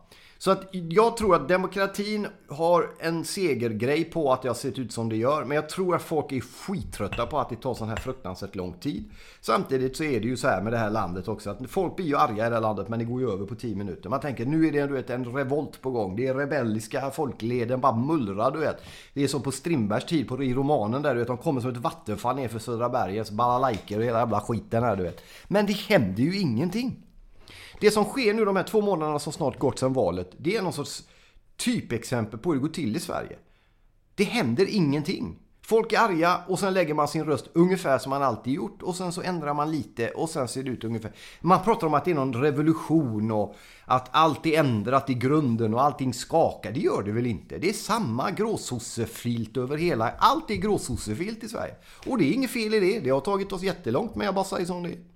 Så 0.42 0.50
att 0.50 0.68
jag 0.72 1.16
tror 1.16 1.34
att 1.34 1.48
demokratin 1.48 2.26
har 2.48 2.90
en 2.98 3.24
segergrej 3.24 4.04
på 4.04 4.32
att 4.32 4.42
det 4.42 4.48
har 4.48 4.54
sett 4.54 4.78
ut 4.78 4.92
som 4.92 5.08
det 5.08 5.16
gör. 5.16 5.44
Men 5.44 5.54
jag 5.54 5.68
tror 5.68 5.94
att 5.96 6.02
folk 6.02 6.32
är 6.32 6.40
skittrötta 6.40 7.26
på 7.26 7.38
att 7.38 7.48
det 7.48 7.56
tar 7.56 7.74
sån 7.74 7.88
här 7.88 7.96
fruktansvärt 7.96 8.54
lång 8.54 8.72
tid. 8.72 9.10
Samtidigt 9.40 9.96
så 9.96 10.04
är 10.04 10.20
det 10.20 10.26
ju 10.26 10.36
så 10.36 10.48
här 10.48 10.62
med 10.62 10.72
det 10.72 10.78
här 10.78 10.90
landet 10.90 11.28
också 11.28 11.50
att 11.50 11.70
folk 11.70 11.96
blir 11.96 12.06
ju 12.06 12.16
arga 12.16 12.46
i 12.46 12.48
det 12.48 12.54
här 12.54 12.60
landet 12.60 12.88
men 12.88 12.98
det 12.98 13.04
går 13.04 13.20
ju 13.20 13.30
över 13.30 13.46
på 13.46 13.54
10 13.54 13.74
minuter. 13.74 14.10
Man 14.10 14.20
tänker 14.20 14.46
nu 14.46 14.66
är 14.66 14.72
det 14.72 14.86
du 14.86 14.92
vet, 14.92 15.10
en 15.10 15.24
revolt 15.24 15.82
på 15.82 15.90
gång. 15.90 16.16
Det 16.16 16.26
är 16.26 16.34
rebelliska 16.34 17.10
folkleden 17.10 17.80
bara 17.80 17.96
mullrar 17.96 18.50
du 18.50 18.58
vet. 18.58 18.82
Det 19.14 19.24
är 19.24 19.28
som 19.28 19.42
på 19.42 19.50
Strindbergs 19.50 20.06
tid 20.06 20.28
på, 20.28 20.42
i 20.42 20.54
romanen 20.54 21.02
där 21.02 21.14
du 21.14 21.18
vet. 21.18 21.28
De 21.28 21.38
kommer 21.38 21.60
som 21.60 21.70
ett 21.70 21.76
vattenfall 21.76 22.36
ner 22.36 22.48
för 22.48 22.58
Södra 22.58 22.88
bergets 22.88 23.30
balalajker 23.30 23.98
och 23.98 24.04
hela 24.04 24.18
jävla 24.18 24.40
skiten 24.40 24.82
här 24.82 24.96
du 24.96 25.02
vet. 25.02 25.20
Men 25.48 25.66
det 25.66 25.76
händer 25.76 26.22
ju 26.22 26.40
ingenting. 26.40 27.11
Det 27.80 27.90
som 27.90 28.04
sker 28.04 28.34
nu 28.34 28.44
de 28.44 28.56
här 28.56 28.64
två 28.64 28.80
månaderna 28.80 29.18
som 29.18 29.32
snart 29.32 29.58
gått 29.58 29.78
sedan 29.78 29.92
valet, 29.92 30.30
det 30.38 30.56
är 30.56 30.62
någon 30.62 30.72
sorts 30.72 31.02
typexempel 31.56 32.38
på 32.38 32.52
hur 32.52 32.60
det 32.60 32.66
går 32.66 32.74
till 32.74 32.96
i 32.96 33.00
Sverige. 33.00 33.36
Det 34.14 34.24
händer 34.24 34.66
ingenting. 34.70 35.38
Folk 35.64 35.92
är 35.92 35.98
arga 35.98 36.40
och 36.48 36.58
sen 36.58 36.74
lägger 36.74 36.94
man 36.94 37.08
sin 37.08 37.24
röst 37.24 37.50
ungefär 37.52 37.98
som 37.98 38.10
man 38.10 38.22
alltid 38.22 38.52
gjort 38.52 38.82
och 38.82 38.96
sen 38.96 39.12
så 39.12 39.22
ändrar 39.22 39.54
man 39.54 39.70
lite 39.70 40.08
och 40.08 40.30
sen 40.30 40.48
ser 40.48 40.62
det 40.62 40.70
ut 40.70 40.84
ungefär. 40.84 41.12
Man 41.40 41.64
pratar 41.64 41.86
om 41.86 41.94
att 41.94 42.04
det 42.04 42.10
är 42.10 42.14
någon 42.14 42.34
revolution 42.34 43.30
och 43.30 43.56
att 43.84 44.08
allt 44.12 44.46
är 44.46 44.58
ändrat 44.58 45.10
i 45.10 45.14
grunden 45.14 45.74
och 45.74 45.82
allting 45.82 46.14
skakar. 46.14 46.72
Det 46.72 46.80
gör 46.80 47.02
det 47.02 47.12
väl 47.12 47.26
inte? 47.26 47.58
Det 47.58 47.68
är 47.68 47.72
samma 47.72 48.30
gråsossefilt 48.30 49.56
över 49.56 49.76
hela. 49.76 50.10
Allt 50.18 50.50
är 50.50 50.54
gråsossefilt 50.54 51.44
i 51.44 51.48
Sverige. 51.48 51.74
Och 52.06 52.18
det 52.18 52.24
är 52.24 52.32
inget 52.32 52.50
fel 52.50 52.74
i 52.74 52.80
det. 52.80 53.00
Det 53.00 53.10
har 53.10 53.20
tagit 53.20 53.52
oss 53.52 53.62
jättelångt 53.62 54.14
men 54.14 54.24
jag 54.24 54.34
bara 54.34 54.44
säger 54.44 54.66
som 54.66 54.82
det 54.82 54.88
är. 54.88 55.11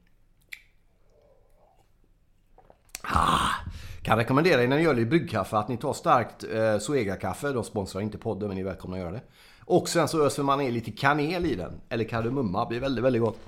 Kan 4.06 4.18
rekommendera 4.18 4.62
er 4.62 4.68
när 4.68 4.76
ni 4.76 4.82
gör 4.82 4.94
lite 4.94 5.06
bryggkaffe 5.06 5.56
att 5.56 5.68
ni 5.68 5.76
tar 5.76 5.92
starkt 5.92 6.44
eh, 6.44 6.78
Zoega-kaffe. 6.78 7.52
De 7.52 7.64
sponsrar 7.64 8.00
inte 8.00 8.18
podden 8.18 8.48
men 8.48 8.54
ni 8.54 8.60
är 8.60 8.66
välkomna 8.66 8.96
att 8.96 9.02
göra 9.02 9.12
det. 9.12 9.20
Och 9.64 9.88
sen 9.88 10.08
så 10.08 10.26
öser 10.26 10.42
man 10.42 10.58
ner 10.58 10.70
lite 10.70 10.90
kanel 10.90 11.46
i 11.46 11.54
den. 11.54 11.72
Eller 11.88 12.04
kardemumma. 12.04 12.64
Det 12.64 12.68
blir 12.68 12.80
väldigt, 12.80 13.04
väldigt 13.04 13.22
gott. 13.22 13.38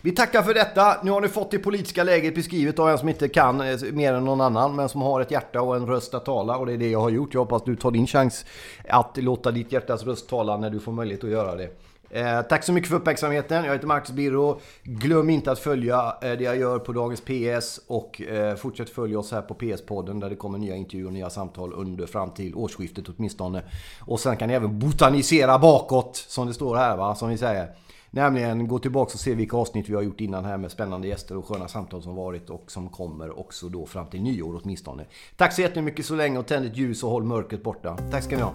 Vi 0.00 0.12
tackar 0.12 0.42
för 0.42 0.54
detta. 0.54 0.96
Nu 1.02 1.10
har 1.10 1.20
ni 1.20 1.28
fått 1.28 1.50
det 1.50 1.58
politiska 1.58 2.04
läget 2.04 2.34
beskrivet 2.34 2.78
av 2.78 2.88
en 2.88 2.98
som 2.98 3.08
inte 3.08 3.28
kan 3.28 3.60
eh, 3.60 3.78
mer 3.92 4.12
än 4.12 4.24
någon 4.24 4.40
annan. 4.40 4.76
Men 4.76 4.88
som 4.88 5.02
har 5.02 5.20
ett 5.20 5.30
hjärta 5.30 5.62
och 5.62 5.76
en 5.76 5.86
röst 5.86 6.14
att 6.14 6.24
tala. 6.24 6.56
Och 6.56 6.66
det 6.66 6.72
är 6.72 6.78
det 6.78 6.90
jag 6.90 7.00
har 7.00 7.10
gjort. 7.10 7.34
Jag 7.34 7.40
hoppas 7.40 7.62
du 7.64 7.76
tar 7.76 7.90
din 7.90 8.06
chans 8.06 8.44
att 8.88 9.16
låta 9.16 9.50
ditt 9.50 9.72
hjärtas 9.72 10.04
röst 10.04 10.28
tala 10.28 10.56
när 10.56 10.70
du 10.70 10.80
får 10.80 10.92
möjlighet 10.92 11.24
att 11.24 11.30
göra 11.30 11.54
det. 11.54 11.68
Eh, 12.14 12.42
tack 12.42 12.64
så 12.64 12.72
mycket 12.72 12.90
för 12.90 12.96
uppmärksamheten. 12.96 13.64
Jag 13.64 13.72
heter 13.72 13.86
Marcus 13.86 14.10
Birro. 14.10 14.60
Glöm 14.82 15.30
inte 15.30 15.52
att 15.52 15.58
följa 15.58 16.16
eh, 16.22 16.32
det 16.32 16.44
jag 16.44 16.56
gör 16.56 16.78
på 16.78 16.92
Dagens 16.92 17.20
PS 17.20 17.80
och 17.86 18.20
eh, 18.20 18.54
fortsätt 18.54 18.90
följa 18.90 19.18
oss 19.18 19.32
här 19.32 19.42
på 19.42 19.54
PS-podden 19.54 20.20
där 20.20 20.30
det 20.30 20.36
kommer 20.36 20.58
nya 20.58 20.76
intervjuer 20.76 21.06
och 21.06 21.12
nya 21.12 21.30
samtal 21.30 21.72
under 21.72 22.06
fram 22.06 22.30
till 22.30 22.54
årsskiftet 22.54 23.04
åtminstone. 23.08 23.62
Och 24.00 24.20
sen 24.20 24.36
kan 24.36 24.48
ni 24.48 24.54
även 24.54 24.78
botanisera 24.78 25.58
bakåt 25.58 26.16
som 26.16 26.46
det 26.46 26.54
står 26.54 26.76
här 26.76 26.96
va, 26.96 27.14
som 27.14 27.28
vi 27.28 27.38
säger. 27.38 27.68
Nämligen 28.10 28.68
gå 28.68 28.78
tillbaka 28.78 29.12
och 29.14 29.20
se 29.20 29.34
vilka 29.34 29.56
avsnitt 29.56 29.88
vi 29.88 29.94
har 29.94 30.02
gjort 30.02 30.20
innan 30.20 30.44
här 30.44 30.56
med 30.56 30.70
spännande 30.70 31.08
gäster 31.08 31.36
och 31.36 31.46
sköna 31.46 31.68
samtal 31.68 32.02
som 32.02 32.14
varit 32.14 32.50
och 32.50 32.72
som 32.72 32.88
kommer 32.88 33.38
också 33.38 33.68
då 33.68 33.86
fram 33.86 34.06
till 34.06 34.22
nyår 34.22 34.60
åtminstone. 34.62 35.04
Tack 35.36 35.52
så 35.52 35.62
jättemycket 35.62 36.06
så 36.06 36.14
länge 36.14 36.38
och 36.38 36.46
tänd 36.46 36.66
ett 36.66 36.76
ljus 36.76 37.02
och 37.02 37.10
håll 37.10 37.24
mörkret 37.24 37.62
borta. 37.62 37.96
Tack 38.10 38.22
ska 38.22 38.36
ni 38.36 38.42
ha. 38.42 38.52